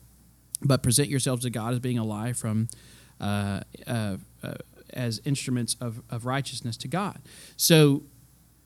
[0.61, 2.67] but present yourselves to God as being alive from
[3.21, 4.55] uh, uh, uh,
[4.95, 7.19] as instruments of, of righteousness to God.
[7.57, 8.03] So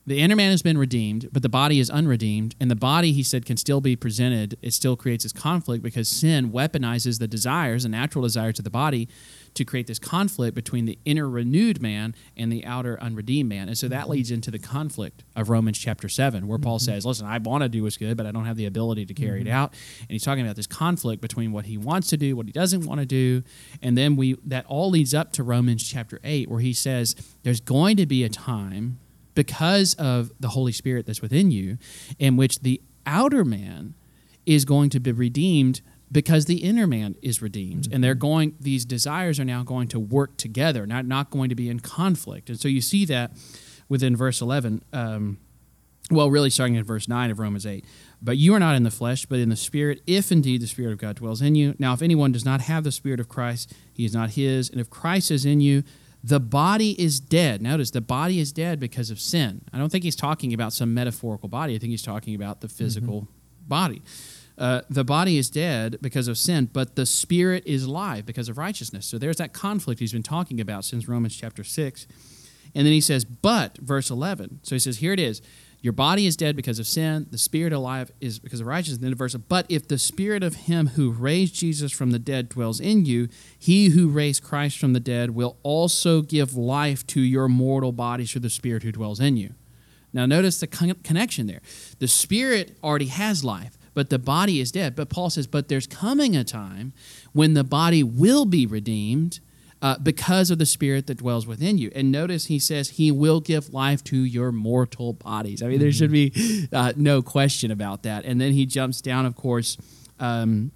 [0.06, 2.56] the inner man has been redeemed, but the body is unredeemed.
[2.58, 4.56] And the body, he said, can still be presented.
[4.62, 8.70] It still creates this conflict because sin weaponizes the desires, the natural desires of the
[8.70, 9.08] body,
[9.54, 13.68] to create this conflict between the inner renewed man and the outer unredeemed man.
[13.68, 14.12] And so that mm-hmm.
[14.12, 16.92] leads into the conflict of Romans chapter 7, where Paul mm-hmm.
[16.92, 19.14] says, Listen, I want to do what's good, but I don't have the ability to
[19.14, 19.52] carry it mm-hmm.
[19.52, 19.74] out.
[20.00, 22.86] And he's talking about this conflict between what he wants to do, what he doesn't
[22.86, 23.42] want to do.
[23.82, 27.60] And then we that all leads up to Romans chapter 8, where he says, There's
[27.60, 28.98] going to be a time
[29.34, 31.78] because of the Holy Spirit that's within you,
[32.18, 33.94] in which the outer man
[34.46, 35.80] is going to be redeemed
[36.12, 37.88] because the inner man is redeemed.
[37.92, 41.54] And they're going these desires are now going to work together not not going to
[41.54, 42.48] be in conflict.
[42.48, 43.32] And so you see that
[43.88, 45.38] within verse 11 um,
[46.10, 47.84] well really starting in verse 9 of romans 8
[48.20, 50.92] but you are not in the flesh but in the spirit if indeed the spirit
[50.92, 51.74] of god dwells in you.
[51.78, 54.68] Now if anyone does not have the spirit of christ he is not his.
[54.70, 55.84] And if christ is in you
[56.22, 57.62] the body is dead.
[57.62, 59.62] Notice the body is dead because of sin.
[59.72, 61.74] I don't think he's talking about some metaphorical body.
[61.74, 63.28] I think he's talking about the physical
[63.66, 64.02] body.
[64.58, 68.58] Uh, the body is dead because of sin, but the spirit is alive because of
[68.58, 69.06] righteousness.
[69.06, 72.06] So there's that conflict he's been talking about since Romans chapter 6.
[72.74, 74.60] And then he says, but, verse 11.
[74.62, 75.40] So he says, here it is.
[75.82, 77.26] Your body is dead because of sin.
[77.30, 79.02] The spirit alive is because of righteousness.
[79.02, 82.50] And the verse, but if the spirit of him who raised Jesus from the dead
[82.50, 87.20] dwells in you, he who raised Christ from the dead will also give life to
[87.20, 89.54] your mortal bodies through the spirit who dwells in you.
[90.12, 91.62] Now, notice the con- connection there.
[91.98, 94.94] The spirit already has life, but the body is dead.
[94.94, 96.92] But Paul says, but there's coming a time
[97.32, 99.40] when the body will be redeemed
[99.82, 101.90] uh, because of the spirit that dwells within you.
[101.94, 105.62] And notice he says he will give life to your mortal bodies.
[105.62, 108.24] I mean, there should be uh, no question about that.
[108.24, 109.76] And then he jumps down, of course.
[110.18, 110.72] Um,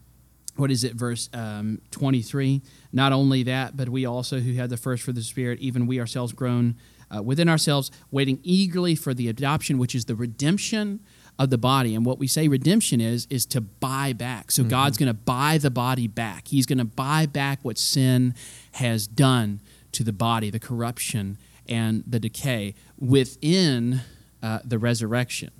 [0.56, 2.62] what is it, verse um, 23?
[2.92, 5.98] Not only that, but we also who had the first for the Spirit, even we
[5.98, 6.76] ourselves groan
[7.14, 11.00] uh, within ourselves, waiting eagerly for the adoption, which is the redemption
[11.38, 11.94] of the body.
[11.94, 14.50] And what we say redemption is, is to buy back.
[14.50, 14.70] So mm-hmm.
[14.70, 16.48] God's going to buy the body back.
[16.48, 18.34] He's going to buy back what sin
[18.72, 19.60] has done
[19.92, 24.02] to the body, the corruption and the decay within
[24.44, 25.50] uh, the resurrection.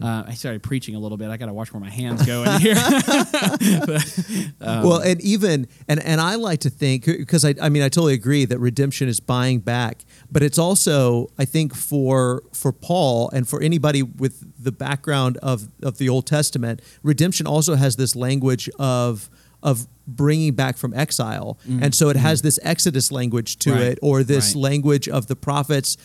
[0.00, 1.30] Uh, I started preaching a little bit.
[1.30, 2.74] I got to watch where my hands go in here.
[4.60, 8.14] well, and even and and I like to think because I I mean I totally
[8.14, 13.48] agree that redemption is buying back, but it's also I think for for Paul and
[13.48, 18.68] for anybody with the background of of the Old Testament, redemption also has this language
[18.76, 19.30] of
[19.62, 23.74] of bringing back from exile, and so it has this Exodus language to Mm.
[23.74, 24.62] Right, it, or this right.
[24.62, 25.96] language of the prophets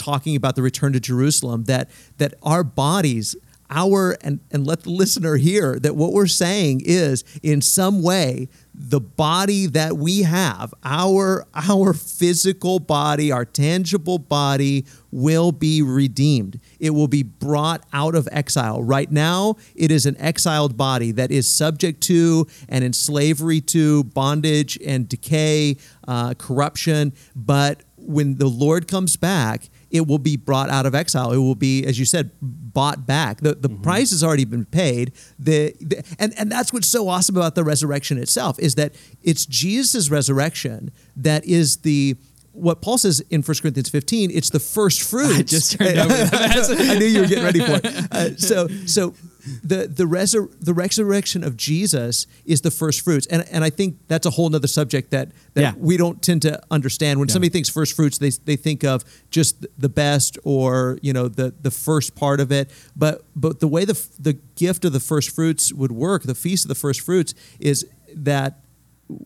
[0.00, 3.36] talking about the return to Jerusalem that that our bodies
[3.70, 8.48] our and and let the listener hear that what we're saying is in some way
[8.74, 16.60] the body that we have our our physical body our tangible body will be redeemed.
[16.78, 18.80] It will be brought out of exile.
[18.82, 24.04] Right now it is an exiled body that is subject to and in slavery to
[24.04, 27.12] bondage and decay uh, corruption.
[27.34, 31.32] But when the lord comes back it will be brought out of exile.
[31.32, 33.40] It will be, as you said, bought back.
[33.40, 35.12] The, the price has already been paid.
[35.38, 39.46] The, the and and that's what's so awesome about the resurrection itself is that it's
[39.46, 42.16] Jesus' resurrection that is the
[42.52, 44.30] what Paul says in 1 Corinthians 15.
[44.32, 45.38] It's the first fruits.
[45.38, 48.12] I just turned over I knew you were getting ready for it.
[48.12, 49.14] Uh, so so
[49.62, 53.96] the the, resur- the resurrection of Jesus is the first fruits, and and I think
[54.08, 55.72] that's a whole nother subject that that Yeah.
[55.76, 57.18] we don't tend to understand.
[57.18, 57.32] When Yeah.
[57.32, 61.52] somebody thinks first fruits, they they think of just the best or you know the
[61.62, 62.70] the first part of it.
[62.96, 66.64] But but the way the the gift of the first fruits would work, the feast
[66.64, 68.59] of the first fruits, is that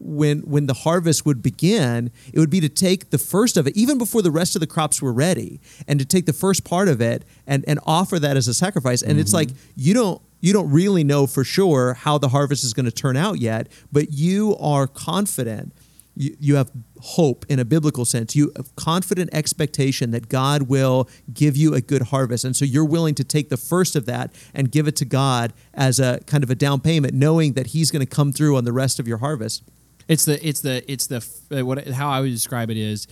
[0.00, 3.76] when when the harvest would begin, it would be to take the first of it,
[3.76, 6.88] even before the rest of the crops were ready, and to take the first part
[6.88, 9.02] of it and and offer that as a sacrifice.
[9.02, 9.50] And it's mm-hmm.
[9.50, 12.92] like you don't you don't really know for sure how the harvest is going to
[12.92, 15.72] turn out yet, but you are confident.
[16.16, 16.70] You, you have
[17.00, 18.36] hope in a biblical sense.
[18.36, 22.44] You have confident expectation that God will give you a good harvest.
[22.44, 25.52] And so you're willing to take the first of that and give it to God
[25.72, 28.64] as a kind of a down payment, knowing that He's going to come through on
[28.64, 29.62] the rest of your harvest.
[30.08, 33.06] It's the it's the it's the uh, what how I would describe it is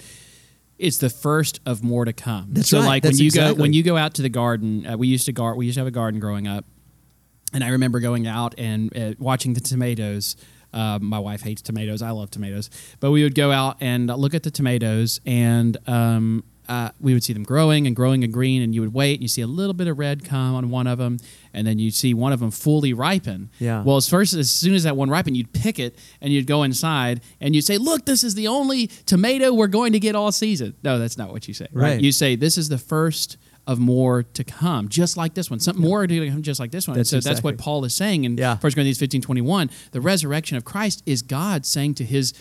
[0.78, 2.48] it's the first of more to come.
[2.50, 2.86] That's so right.
[2.86, 5.26] like That's when you go when you go out to the garden, uh, we used
[5.26, 6.64] to gar- we used to have a garden growing up,
[7.52, 10.36] and I remember going out and uh, watching the tomatoes.
[10.72, 12.00] Uh, my wife hates tomatoes.
[12.00, 16.44] I love tomatoes, but we would go out and look at the tomatoes, and um,
[16.72, 19.22] uh, we would see them growing and growing and green, and you would wait, and
[19.22, 21.18] you see a little bit of red come on one of them,
[21.52, 23.50] and then you'd see one of them fully ripen.
[23.58, 23.82] Yeah.
[23.82, 26.62] Well, as first as soon as that one ripened, you'd pick it and you'd go
[26.62, 30.32] inside and you'd say, "Look, this is the only tomato we're going to get all
[30.32, 31.66] season." No, that's not what you say.
[31.72, 31.92] Right?
[31.92, 32.00] Right.
[32.00, 35.60] You say this is the first of more to come, just like this one.
[35.60, 36.96] Something more to come, just like this one.
[36.96, 38.56] That's so that's what Paul is saying in Yeah.
[38.56, 39.70] 1 Corinthians 15, 21.
[39.92, 42.32] The resurrection of Christ is God saying to his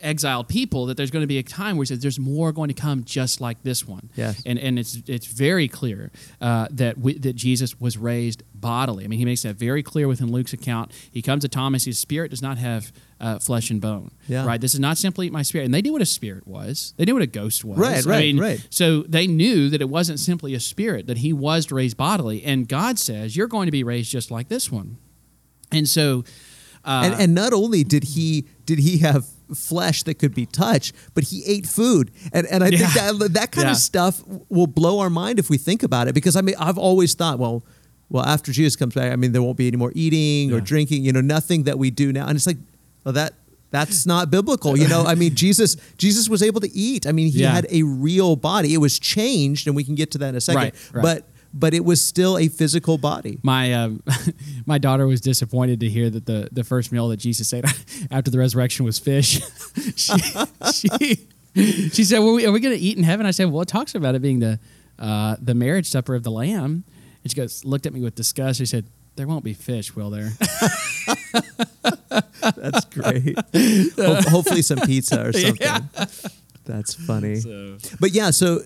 [0.00, 2.68] exiled people that there's going to be a time where he says there's more going
[2.68, 4.10] to come just like this one.
[4.14, 4.42] Yes.
[4.44, 9.04] And and it's it's very clear uh, that we, that Jesus was raised bodily.
[9.04, 10.92] I mean, he makes that very clear within Luke's account.
[11.10, 11.84] He comes to Thomas.
[11.84, 14.10] His spirit does not have uh, flesh and bone.
[14.26, 14.44] Yeah.
[14.44, 14.60] Right.
[14.60, 15.64] This is not simply my spirit.
[15.64, 16.94] And they knew what a spirit was.
[16.96, 17.78] They knew what a ghost was.
[17.78, 18.66] Right, I right, mean, right.
[18.70, 21.06] So they knew that it wasn't simply a spirit.
[21.06, 22.44] That he was raised bodily.
[22.44, 24.98] And God says you're going to be raised just like this one.
[25.72, 26.24] And so.
[26.84, 30.94] Uh, and, and not only did he did he have flesh that could be touched,
[31.14, 32.10] but he ate food.
[32.32, 32.78] And and I Yeah.
[32.88, 33.72] think that that kind Yeah.
[33.72, 36.14] of stuff will blow our mind if we think about it.
[36.14, 37.64] Because I mean, I've always thought, well,
[38.10, 41.04] well, after Jesus comes back, I mean, there won't be any more eating or drinking.
[41.04, 42.26] You know, nothing that we do now.
[42.26, 42.58] And it's like,
[43.04, 43.34] well, that
[43.70, 44.78] that's not biblical.
[44.78, 47.06] You know, I mean, Jesus Jesus was able to eat.
[47.06, 47.52] I mean, he Yeah.
[47.52, 48.72] had a real body.
[48.72, 50.62] It was changed, and we can get to that in a second.
[50.62, 51.02] Right, right.
[51.02, 53.38] But but it was still a physical body.
[53.42, 54.02] my um,
[54.66, 57.64] my daughter was disappointed to hear that the, the first meal that Jesus ate
[58.10, 59.40] after the resurrection was fish.
[59.96, 60.18] she,
[60.72, 61.18] she
[61.90, 63.94] she said, well, "Are we going to eat in heaven?" I said, "Well, it talks
[63.94, 64.60] about it being the
[64.98, 66.84] uh, the marriage supper of the Lamb."
[67.24, 68.58] And she goes, looked at me with disgust.
[68.58, 68.84] She said,
[69.16, 70.30] "There won't be fish, will there?"
[72.56, 73.36] That's great.
[73.96, 75.56] Ho- hopefully, some pizza or something.
[75.60, 75.80] Yeah.
[76.64, 77.36] That's funny.
[77.36, 78.60] So- But yeah, so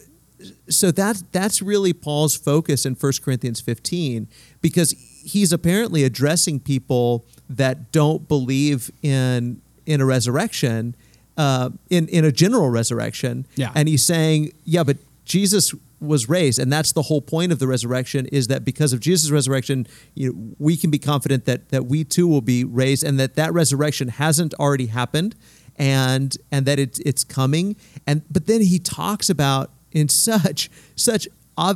[0.68, 4.28] so that that's really Paul's focus in 1 Corinthians 15
[4.60, 4.92] because
[5.24, 10.94] he's apparently addressing people that don't believe in in a resurrection,
[11.36, 13.46] uh, in in a general resurrection.
[13.56, 13.72] Yeah.
[13.74, 17.68] And he's saying, yeah, but Jesus was raised, and that's the whole point of the
[17.68, 21.86] resurrection is that because of Jesus' resurrection, you know, we can be confident that that
[21.86, 25.36] we too will be raised, and that that resurrection hasn't already happened,
[25.76, 27.76] and and that it's it's coming.
[28.06, 31.28] And but then he talks about in such such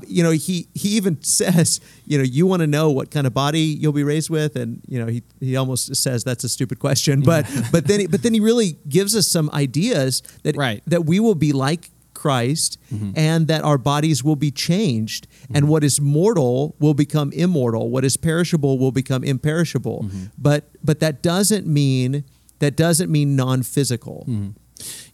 [0.07, 3.35] you know he he even says you know you want to know what kind of
[3.35, 4.57] body you'll be raised with?
[4.57, 7.20] And you know he he almost says that's a stupid question.
[7.20, 10.83] But but then he, but then he really gives us some ideas that Right.
[10.87, 13.11] that we will be like Christ mm-hmm.
[13.14, 15.68] and that our bodies will be changed and mm-hmm.
[15.68, 17.90] what is mortal will become immortal.
[17.90, 20.05] What is perishable will become imperishable.
[20.05, 20.24] Mm-hmm.
[20.38, 22.24] But but that doesn't mean
[22.59, 24.26] that doesn't mean non-physical.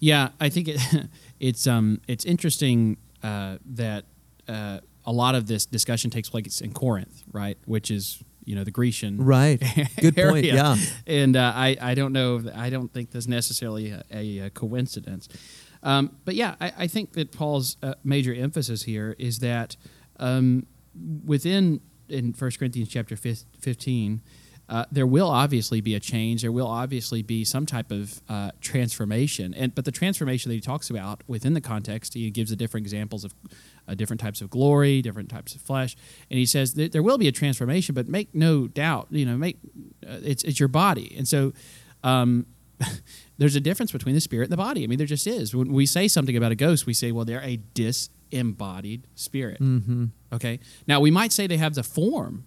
[0.01, 0.81] Yeah, I think it,
[1.43, 4.05] it's um it's interesting uh, that
[4.49, 7.59] uh, a lot of this discussion takes place in Corinth, right?
[7.67, 9.63] Which is you know the Grecian right
[10.01, 10.77] good point yeah
[11.07, 15.29] And uh, I I don't know I don't think there's necessarily a, a, a coincidence,
[15.83, 19.77] um, but yeah, I, I think that Paul's uh, major emphasis here is that
[20.19, 20.67] um,
[21.25, 24.23] within in 1 Corinthians chapter 15.
[24.73, 26.41] Uh, there will obviously be a change.
[26.41, 30.63] There will obviously be some type of uh, transformation, and but the transformation that he
[30.63, 33.35] talks about within the context, he gives the different examples of
[33.87, 35.95] uh, different types of glory, different types of flesh,
[36.31, 39.59] and he says there will be a transformation, but make no doubt, you know, make
[40.09, 41.53] uh, it's it's your body, and so
[42.03, 42.47] um,
[43.37, 44.85] there's a difference between the spirit and the body.
[44.85, 45.55] I mean, there just is.
[45.55, 49.61] When we say something about a ghost, we say, well, they're a disembodied spirit.
[49.61, 50.07] mm-hmm.
[50.33, 50.61] Okay.
[50.87, 52.47] Now we might say they have the form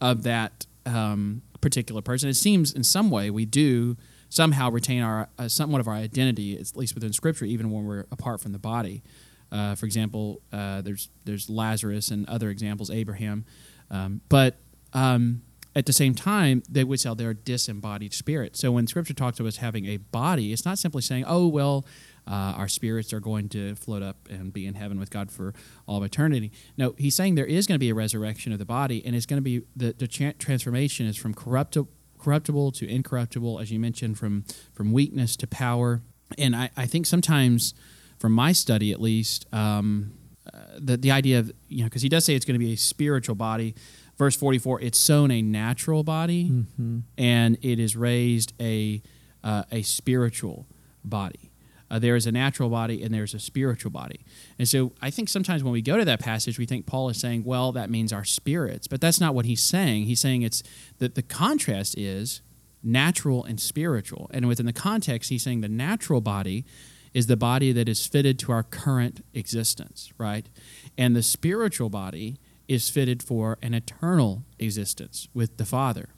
[0.00, 2.28] of that um, particular person.
[2.28, 3.96] It seems in some way we do
[4.28, 8.04] somehow retain our uh, somewhat of our identity, at least within Scripture, even when we're
[8.12, 9.02] apart from the body.
[9.50, 13.46] Uh, for example, uh, there's there's Lazarus and other examples, Abraham,
[13.90, 14.58] um, but
[14.92, 15.40] um,
[15.74, 18.56] at the same time, they would say they're a disembodied spirit.
[18.56, 21.86] So when Scripture talks about us having a body, it's not simply saying, "Oh well,
[22.26, 25.54] uh, our spirits are going to float up and be in heaven with God for
[25.86, 28.64] all of eternity." No, he's saying there is going to be a resurrection of the
[28.64, 33.60] body, and it's going to be the the transformation is from corruptible corruptible to incorruptible,
[33.60, 36.02] as you mentioned, from from weakness to power.
[36.38, 37.74] And I, I think sometimes,
[38.18, 40.12] from my study at least, um,
[40.52, 42.72] uh, the the idea of you know because he does say it's going to be
[42.72, 43.74] a spiritual body
[44.18, 46.98] verse 44 it's sown a natural body mm-hmm.
[47.16, 49.02] and it is raised a
[49.42, 50.66] uh, a spiritual
[51.02, 51.50] body
[51.94, 54.20] uh, there is a natural body and there's a spiritual body.
[54.58, 57.20] And so i think sometimes when we go to that passage we think paul is
[57.20, 58.88] saying well that means our spirits.
[58.88, 60.06] But that's not what he's saying.
[60.06, 60.62] He's saying it's
[60.98, 62.42] that the contrast is
[62.82, 64.28] natural and spiritual.
[64.34, 66.64] And within the context he's saying the natural body
[67.12, 70.48] is the body that is fitted to our current existence right?
[70.98, 76.08] And the spiritual body is fitted for an eternal existence with the Father.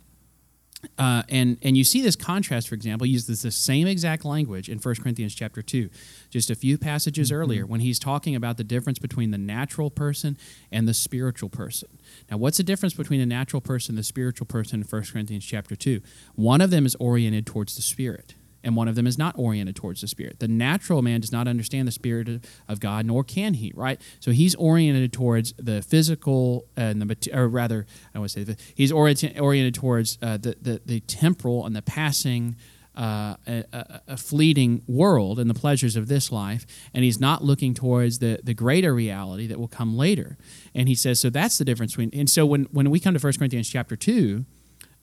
[0.98, 4.68] Uh, and and you see this contrast, for example, he uses the same exact language
[4.68, 5.88] in 1 Corinthians chapter 2,
[6.30, 7.40] just a few passages mm-hmm.
[7.40, 10.36] earlier, when he's talking about the difference between the natural person
[10.70, 11.88] and the spiritual person.
[12.30, 15.44] Now, what's the difference between the natural person and the spiritual person in 1 Corinthians
[15.44, 16.00] chapter 2?
[16.34, 18.34] One of them is oriented towards the spirit
[18.66, 20.40] and one of them is not oriented towards the Spirit.
[20.40, 24.00] The natural man does not understand the Spirit of God, nor can he, right?
[24.18, 28.90] So he's oriented towards the physical and the, or rather, I want to say, he's
[28.90, 32.56] oriented, towards uh, the, the, the temporal and the passing.
[32.96, 36.64] Uh, a, a, fleeting world and the pleasures of this life,
[36.94, 40.38] and he's not looking towards the, the greater reality that will come later.
[40.74, 42.18] And he says, so that's the difference between.
[42.18, 44.46] And so when, when we come to 1 Corinthians chapter 2,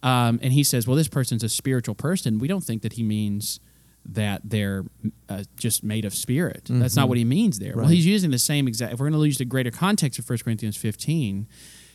[0.04, 2.38] um, and he says, well, this person's a spiritual person.
[2.38, 3.60] We don't think that he means
[4.06, 4.84] that they're
[5.30, 6.66] uh, just made of spirit.
[6.66, 6.82] Mm-hmm.
[6.82, 7.10] That's not mm-hmm.
[7.10, 7.70] what he means there.
[7.70, 7.84] Right.
[7.84, 8.94] Well, he's using the same exact.
[8.94, 11.48] If we're going to use the greater context of 1 Corinthians 15,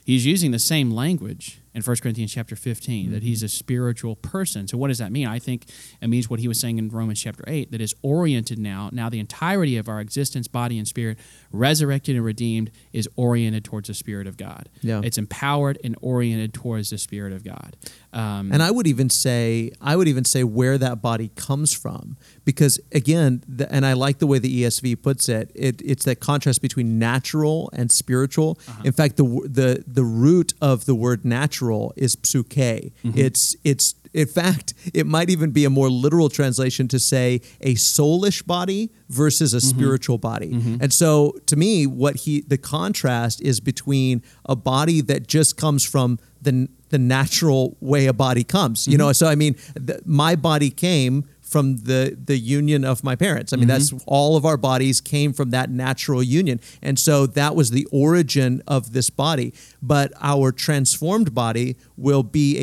[0.06, 3.14] he's using the same language in 1 Corinthians chapter 15 mm-hmm.
[3.14, 4.68] that he's a spiritual person.
[4.68, 5.26] So what does that mean?
[5.26, 5.66] I think
[6.02, 9.08] it means what he was saying in Romans chapter 8 that is oriented now, now
[9.08, 11.18] the entirety of our existence, body and spirit,
[11.52, 14.68] resurrected and redeemed is oriented towards the spirit of God.
[14.82, 15.00] Yeah.
[15.02, 17.76] It's empowered and oriented towards the spirit of God.
[18.12, 22.16] Um, and I would even say I would even say where that body comes from
[22.44, 26.18] because again the, and I like the way the ESV puts it, it it's that
[26.18, 28.58] contrast between natural and spiritual.
[28.66, 28.82] Uh-huh.
[28.86, 32.92] In fact the the the root of the word natural is psuche.
[33.04, 33.18] Mm-hmm.
[33.18, 37.74] It's it's in fact, it might even be a more literal translation to say a
[37.74, 39.78] soulish body versus a mm-hmm.
[39.78, 40.50] spiritual body.
[40.50, 40.76] Mm-hmm.
[40.80, 45.84] And so to me, what he the contrast is between a body that just comes
[45.84, 48.86] from the the natural way a body comes.
[48.86, 49.06] You mm-hmm.
[49.06, 53.52] know, so I mean, the, my body came from the the union of my parents.
[53.52, 53.78] I mean, mm-hmm.
[53.78, 56.60] that's all of our bodies came from that natural union.
[56.82, 59.54] And so that was the origin of this body.
[59.80, 62.58] But our transformed body will be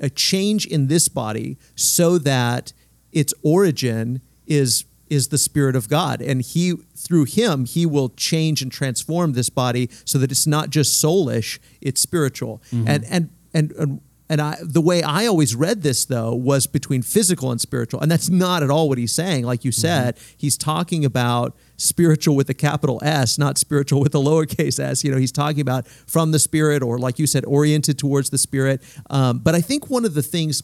[0.00, 2.72] a, a change in this body so that
[3.12, 8.60] its origin is is the spirit of God and he through him he will change
[8.60, 12.86] and transform this body so that it's not just soulish it's spiritual mm-hmm.
[12.86, 17.02] and and and, and and I, the way I always read this, though, was between
[17.02, 18.00] physical and spiritual.
[18.00, 19.44] And that's not at all what he's saying.
[19.44, 20.34] Like you said, mm-hmm.
[20.36, 25.02] he's talking about spiritual with a capital S, not spiritual with a lowercase s.
[25.02, 28.38] You know, he's talking about from the spirit or, like you said, oriented towards the
[28.38, 28.82] spirit.
[29.08, 30.62] Um, but I think one of the things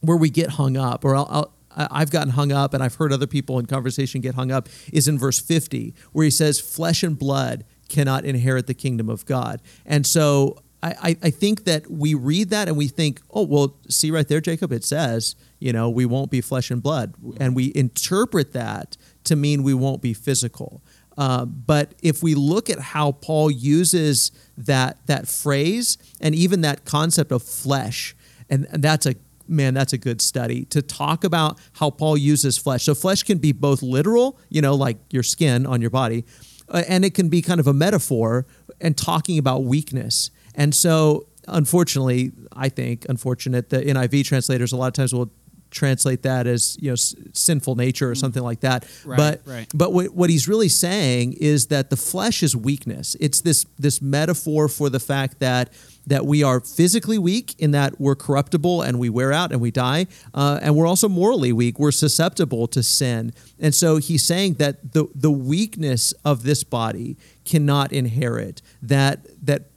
[0.00, 3.14] where we get hung up, or I'll, I'll I've gotten hung up, and I've heard
[3.14, 7.02] other people in conversation get hung up, is in verse 50, where he says, Flesh
[7.02, 9.62] and blood cannot inherit the kingdom of God.
[9.86, 14.10] And so I, I think that we read that and we think, oh, well, see
[14.10, 17.14] right there, Jacob, it says, you know, we won't be flesh and blood.
[17.38, 20.82] And we interpret that to mean we won't be physical.
[21.16, 26.84] Uh, but if we look at how Paul uses that that phrase and even that
[26.84, 28.16] concept of flesh,
[28.48, 29.14] and, and that's a
[29.46, 32.84] man, that's a good study to talk about how Paul uses flesh.
[32.84, 36.24] So flesh can be both literal, you know, like your skin on your body,
[36.68, 38.46] uh, and it can be kind of a metaphor
[38.80, 40.30] and talking about weakness.
[40.54, 45.30] And so, unfortunately, I think, unfortunate, the NIV translators a lot of times will
[45.72, 48.18] translate that as you know sinful nature or mm.
[48.18, 49.66] something like that right, but right.
[49.74, 54.00] but what, what he's really saying is that the flesh is weakness it's this this
[54.00, 55.72] metaphor for the fact that
[56.06, 59.70] that we are physically weak in that we're corruptible and we wear out and we
[59.70, 64.54] die uh, and we're also morally weak we're susceptible to sin and so he's saying
[64.54, 69.71] that the the weakness of this body cannot inherit that that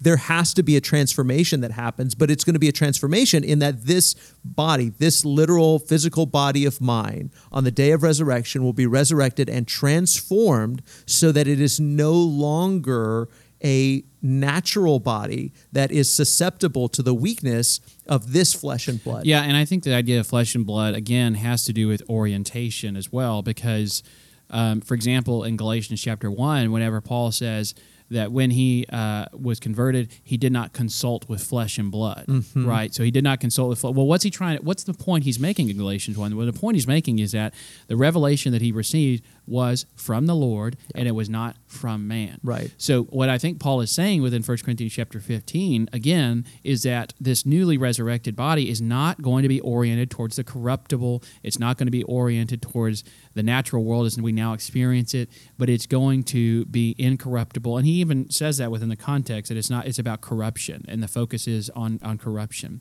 [0.00, 3.44] there has to be a transformation that happens, but it's going to be a transformation
[3.44, 4.14] in that this
[4.44, 9.48] body, this literal physical body of mine, on the day of resurrection will be resurrected
[9.48, 13.28] and transformed so that it is no longer
[13.62, 19.26] a natural body that is susceptible to the weakness of this flesh and blood.
[19.26, 22.02] Yeah, and I think the idea of flesh and blood again has to do with
[22.08, 24.02] orientation as well, because,
[24.50, 27.74] um, for example, in Galatians chapter one, whenever Paul says
[28.10, 32.66] that when he uh, was converted, he did not consult with flesh and blood, Mm-hmm.
[32.66, 32.94] right?
[32.94, 33.78] So he did not consult with.
[33.80, 33.94] Flesh.
[33.94, 34.58] Well, what's he trying?
[34.58, 36.36] To, what's the point he's making in Galatians one?
[36.36, 37.52] Well, the point he's making is that
[37.86, 42.38] the revelation that he received was from the Lord, and it was not from man.
[42.42, 42.72] Right.
[42.76, 47.14] So what I think Paul is saying within 1 Corinthians chapter 15 again is that
[47.20, 51.22] this newly resurrected body is not going to be oriented towards the corruptible.
[51.42, 55.28] It's not going to be oriented towards the natural world as we now experience it,
[55.56, 57.76] but it's going to be incorruptible.
[57.76, 61.02] And he even says that within the context that it's not it's about corruption and
[61.02, 62.80] the focus is on on corruption.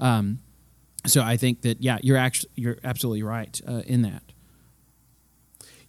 [0.00, 0.40] Um,
[1.06, 4.22] so I think that yeah, you're actually you're absolutely right uh, in that.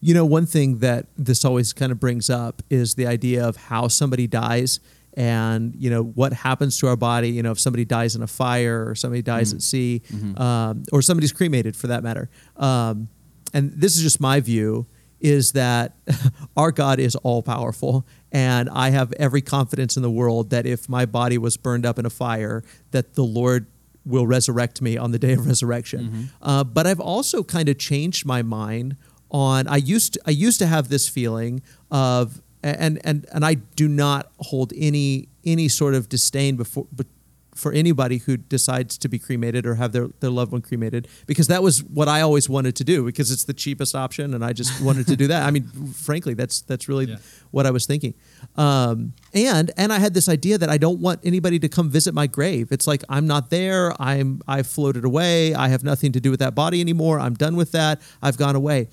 [0.01, 3.55] You know, one thing that this always kind of brings up is the idea of
[3.57, 4.79] how somebody dies
[5.15, 7.29] and, you know, what happens to our body.
[7.29, 10.01] You know, if somebody dies in a fire or somebody dies at sea
[10.37, 12.29] um, or somebody's cremated for that matter.
[12.55, 13.09] Um,
[13.53, 14.87] and this is just my view
[15.19, 15.97] is that
[16.57, 18.07] our God is all powerful.
[18.31, 21.99] And I have every confidence in the world that if my body was burned up
[21.99, 23.65] in a fire, that the Lord
[24.05, 26.29] will resurrect me on the day of resurrection.
[26.41, 28.95] Uh, but I've also kind of changed my mind
[29.31, 29.67] on.
[29.67, 31.61] I used to, I used to have this feeling
[31.91, 36.87] of, and and and I do not hold any any sort of disdain before.
[36.91, 37.07] But
[37.55, 41.47] for anybody who decides to be cremated or have their, their loved one cremated because
[41.47, 44.53] that was what I always wanted to do because it's the cheapest option and I
[44.53, 45.45] just wanted to do that.
[45.45, 47.17] I mean, frankly, that's that's really Yeah.
[47.51, 48.13] what I was thinking.
[48.55, 52.13] Um, and and I had this idea that I don't want anybody to come visit
[52.13, 52.71] my grave.
[52.71, 53.93] It's like I'm not there.
[54.01, 55.53] I'm I've floated away.
[55.53, 57.19] I have nothing to do with that body anymore.
[57.19, 57.99] I'm done with that.
[58.21, 58.87] I've gone away.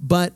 [0.00, 0.34] But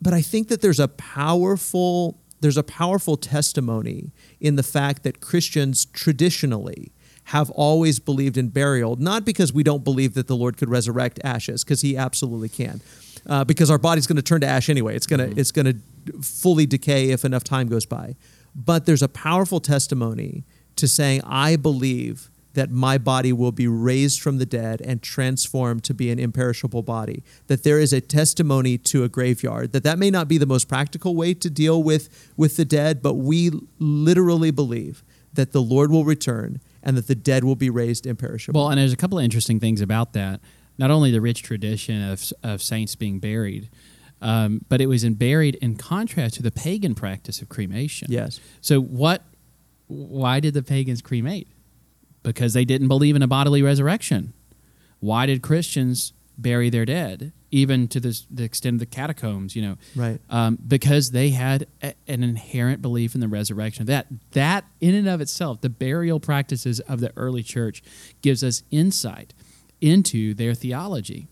[0.00, 5.20] but I think that there's a powerful there's a powerful testimony in the fact that
[5.20, 6.92] Christians traditionally
[7.24, 11.20] have always believed in burial, not because we don't believe that the Lord could resurrect
[11.22, 12.80] ashes, because He absolutely can,
[13.26, 14.96] uh, because our body's going to turn to ash anyway.
[14.96, 15.74] It's gonna it's gonna
[16.22, 18.16] fully decay if enough time goes by.
[18.54, 20.44] But there's a powerful testimony
[20.76, 25.84] to saying, I believe that my body will be raised from the dead and transformed
[25.84, 29.98] to be an imperishable body that there is a testimony to a graveyard that that
[29.98, 33.50] may not be the most practical way to deal with with the dead but we
[33.78, 38.60] literally believe that the lord will return and that the dead will be raised imperishable
[38.60, 40.40] Well, and there's a couple of interesting things about that.
[40.78, 43.68] Not only the rich tradition of, of saints being buried,
[44.22, 48.08] um, but it was in buried in contrast to the pagan practice of cremation.
[48.10, 49.22] yes So what?
[49.86, 51.48] Why did the pagans cremate?
[52.32, 54.32] Because they didn't believe in a bodily resurrection.
[55.00, 59.54] Why did Christians bury their dead, even to the, the extent of the catacombs?
[59.56, 60.20] You know, Right.
[60.28, 63.86] Um, because they had a, an inherent belief in the resurrection.
[63.86, 67.82] That that in and of itself, the burial practices of the early church,
[68.22, 69.34] gives us insight
[69.80, 71.28] into their theology.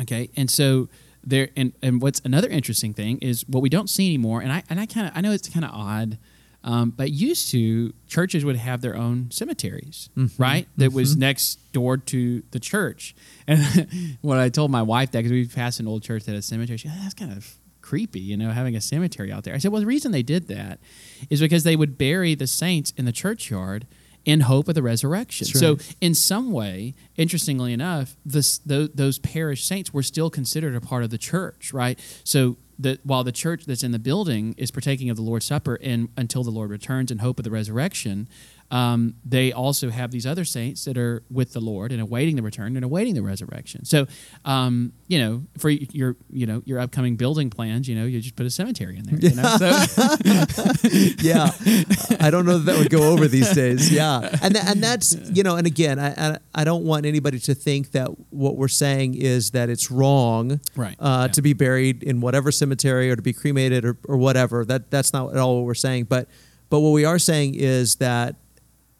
[0.00, 0.88] Okay, and so
[1.24, 4.62] there, and, and what's another interesting thing is what we don't see anymore, and I
[4.68, 6.18] and I kind of I know it's kind of odd,
[6.64, 10.42] um, but used to churches would have their own cemeteries, mm-hmm.
[10.42, 10.68] right?
[10.76, 11.20] That was mm-hmm.
[11.20, 13.14] next door to the church,
[13.46, 16.38] and when I told my wife that because we passed an old church that had
[16.38, 19.54] a cemetery, she said, that's kind of creepy, you know, having a cemetery out there.
[19.54, 20.78] I said, well, the reason they did that
[21.28, 23.86] is because they would bury the saints in the churchyard
[24.24, 25.46] in hope of the resurrection.
[25.46, 30.74] That's So, in some way, interestingly enough, this, those, those parish saints were still considered
[30.74, 31.98] a part of the church, right?
[32.24, 35.78] So, that while the church that's in the building is partaking of the Lord's Supper
[35.82, 38.28] and until the Lord returns in hope of the resurrection,
[38.72, 42.42] um, they also have these other saints that are with the Lord and awaiting the
[42.42, 43.84] return and awaiting the resurrection.
[43.84, 44.06] So,
[44.46, 48.34] um, you know, for your you know your upcoming building plans, you know, you just
[48.34, 49.18] put a cemetery in there.
[49.18, 49.56] You know?
[49.58, 49.66] So,
[51.20, 51.50] yeah,
[52.18, 53.92] I don't know that that would go over these days.
[53.92, 57.38] Yeah, and tha- and that's you know, and again, I, I I don't want anybody
[57.40, 61.32] to think that what we're saying is that it's wrong, Right, uh, yeah.
[61.32, 64.64] to be buried in whatever cemetery or to be cremated or, or whatever.
[64.64, 66.04] That that's not at all what we're saying.
[66.04, 66.28] But
[66.70, 68.36] but what we are saying is that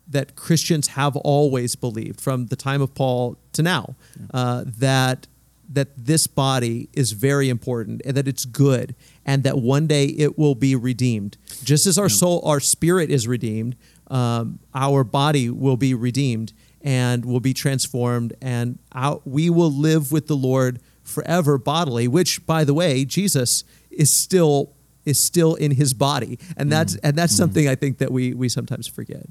[0.07, 3.95] that Christians have always believed from the time of Paul to now
[4.33, 5.27] uh, that
[5.69, 8.95] that this body is very important and that it's good
[9.25, 11.37] and that one day it will be redeemed.
[11.63, 13.75] Just as our soul our spirit is redeemed
[14.07, 20.11] um, our body will be redeemed and will be transformed and our, we will live
[20.11, 24.73] with the lord forever bodily which by the way jesus is still
[25.05, 26.39] is still in his body.
[26.55, 29.25] And that's and that's something i think that we we sometimes forget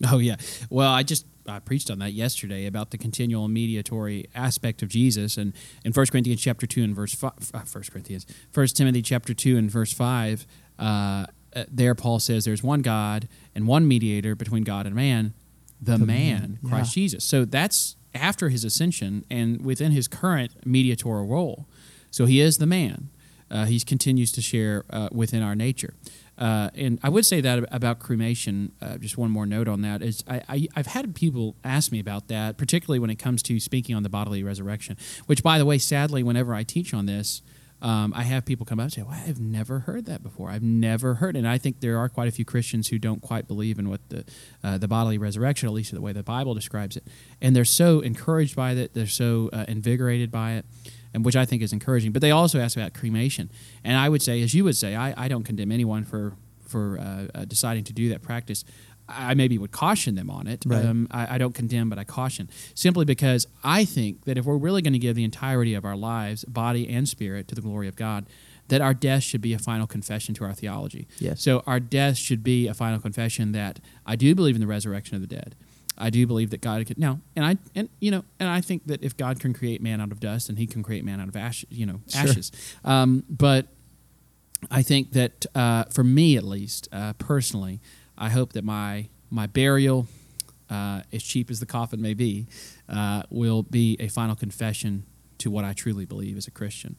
[0.10, 0.36] Oh yeah.
[0.70, 5.36] Well, I just I preached on that yesterday about the continual mediatory aspect of Jesus,
[5.36, 5.52] and
[5.84, 9.56] in 1 Corinthians chapter two and verse five, uh, 1 Corinthians, 1 Timothy chapter two
[9.56, 10.46] and verse five,
[10.78, 11.26] uh,
[11.56, 15.34] uh, there, Paul says there's one God and one mediator between God and man,
[15.80, 17.02] the, The man, man, Christ yeah.
[17.02, 17.24] Jesus.
[17.24, 21.66] So that's after his ascension and within his current mediatorial role.
[22.10, 23.10] So he is the man.
[23.50, 25.94] Uh, he continues to share uh, within our nature.
[26.38, 28.72] Uh, and I would say that about cremation.
[28.80, 32.28] Uh, just one more note on that is I, I've had people ask me about
[32.28, 34.96] that, particularly when it comes to speaking on the bodily resurrection.
[35.26, 37.42] Which, by the way, sadly, whenever I teach on this,
[37.82, 40.50] um, I have people come up and say, well, "I've never heard that before.
[40.50, 43.20] I've never heard." it." And I think there are quite a few Christians who don't
[43.20, 44.24] quite believe in what the
[44.62, 47.04] uh, the bodily resurrection, at least the way the Bible describes it,
[47.40, 48.94] and they're so encouraged by it.
[48.94, 50.66] They're so uh, invigorated by it
[51.18, 52.12] and which I think is encouraging.
[52.12, 53.50] But they also ask about cremation,
[53.82, 56.98] and I would say, as you would say, I, I don't condemn anyone for for
[56.98, 58.64] uh, uh, deciding to do that practice.
[59.08, 60.64] I maybe would caution them on it.
[60.66, 60.84] Right.
[60.84, 64.58] Um, I, I don't condemn, but I caution simply because I think that if we're
[64.58, 67.88] really going to give the entirety of our lives, body and spirit, to the glory
[67.88, 68.26] of God,
[68.68, 71.08] that our death should be a final confession to our theology.
[71.18, 71.42] Yes.
[71.42, 75.16] So our death should be a final confession that I do believe in the resurrection
[75.16, 75.56] of the dead.
[75.98, 78.86] I do believe that God could now, and I and you know, and I think
[78.86, 81.28] that if God can create man out of dust, and He can create man out
[81.28, 82.20] of ash, you know, Sure.
[82.30, 82.52] ashes.
[82.84, 83.66] Um, but
[84.70, 87.80] I think that uh, for me, at least uh, personally,
[88.16, 90.06] I hope that my my burial,
[90.70, 92.46] uh, as cheap as the coffin may be,
[92.88, 95.04] uh, will be a final confession
[95.38, 96.96] to what I truly believe as a Christian.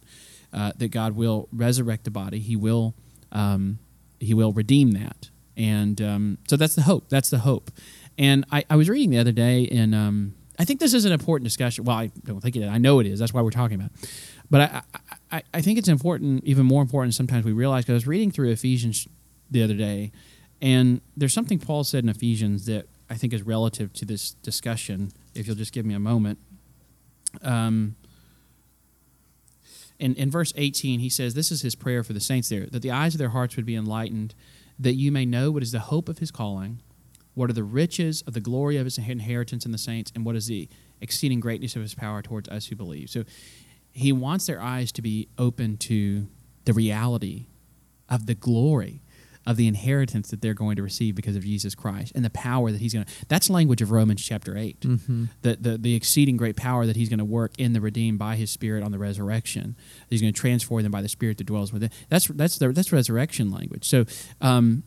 [0.52, 2.40] Uh, that God will resurrect the body.
[2.40, 2.96] He will
[3.32, 3.80] um,
[4.20, 7.08] He will redeem that, and um, so that's the hope.
[7.10, 7.70] That's the hope.
[8.20, 11.14] And I, I was reading the other day, and um, I think this is an
[11.14, 11.86] important discussion.
[11.86, 12.68] Well, I don't think it is.
[12.70, 13.18] I know it is.
[13.18, 13.92] That's why we're talking about.
[14.04, 14.10] it.
[14.52, 14.82] But I,
[15.32, 17.16] I, I- think it's important, even more important.
[17.16, 19.08] Sometimes we realize because I was reading through Ephesians
[19.50, 20.12] the other day,
[20.62, 25.12] and there's something Paul said in Ephesians that I think is relative to this discussion.
[25.34, 26.40] If you'll just give me a moment.
[27.42, 27.96] Um,
[29.98, 32.82] in, in verse 18, he says, This is his prayer for the saints there, that
[32.82, 34.34] the eyes of their hearts would be enlightened,
[34.78, 36.82] that you may know what is the hope of his calling,
[37.34, 40.36] what are the riches of the glory of his inheritance in the saints, and what
[40.36, 40.70] is the
[41.02, 43.10] exceeding greatness of his power towards us who believe.
[43.10, 43.24] So
[43.92, 46.28] he wants their eyes to be open to
[46.66, 47.48] the reality
[48.08, 49.02] of the glory
[49.46, 52.72] of the inheritance that they're going to receive because of Jesus Christ and the power
[52.72, 54.82] that he's going to that's language of Romans chapter 8
[55.42, 58.36] the, the the exceeding great power that he's going to work in the redeemed by
[58.36, 59.76] his spirit on the resurrection.
[60.10, 61.90] He's going to transform them by the spirit that dwells within.
[62.10, 63.88] That's that's the, that's resurrection language.
[63.88, 64.06] So
[64.42, 64.84] um,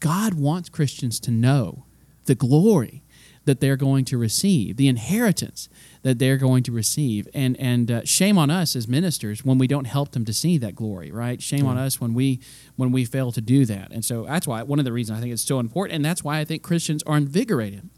[0.00, 1.84] God wants Christians to know
[2.24, 3.02] the glory
[3.48, 5.70] that they're going to receive, the inheritance
[6.02, 9.66] that they're going to receive, and and uh, shame on us as ministers when we
[9.66, 11.42] don't help them to see that glory, right?
[11.42, 12.40] Shame on us when we
[12.76, 15.22] when we fail to do that, and so that's why one of the reasons I
[15.22, 17.88] think it's so important, and that's why I think Christians are invigorated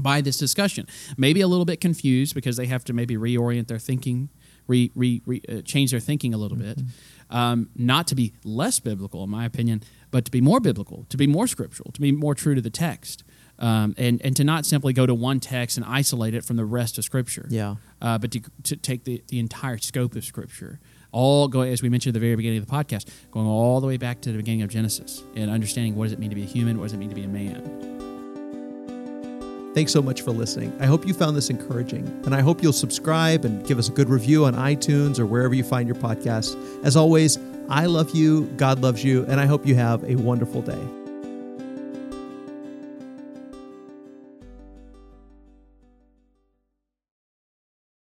[0.00, 0.86] by this discussion.
[1.18, 4.30] Maybe a little bit confused because they have to maybe reorient their thinking,
[4.66, 6.78] re, re, re, uh, change their thinking a little bit.
[7.28, 9.82] Um, not to be less biblical, in my opinion,
[10.12, 12.70] but to be more biblical, to be more scriptural, to be more true to the
[12.70, 13.24] text.
[13.58, 16.64] Um, and, and to not simply go to one text and isolate it from the
[16.64, 17.76] rest of Scripture, Yeah.
[18.00, 20.80] uh, but to, to take the, the entire scope of Scripture,
[21.12, 23.86] all go as we mentioned at the very beginning of the podcast, going all the
[23.86, 26.42] way back to the beginning of Genesis and understanding what does it mean to be
[26.42, 27.62] a human, what does it mean to be a man.
[29.74, 30.72] Thanks so much for listening.
[30.80, 33.92] I hope you found this encouraging, and I hope you'll subscribe and give us a
[33.92, 36.56] good review on iTunes or wherever you find your podcasts.
[36.84, 37.38] As always,
[37.72, 41.01] I love you, God loves you, and I hope you have a wonderful day.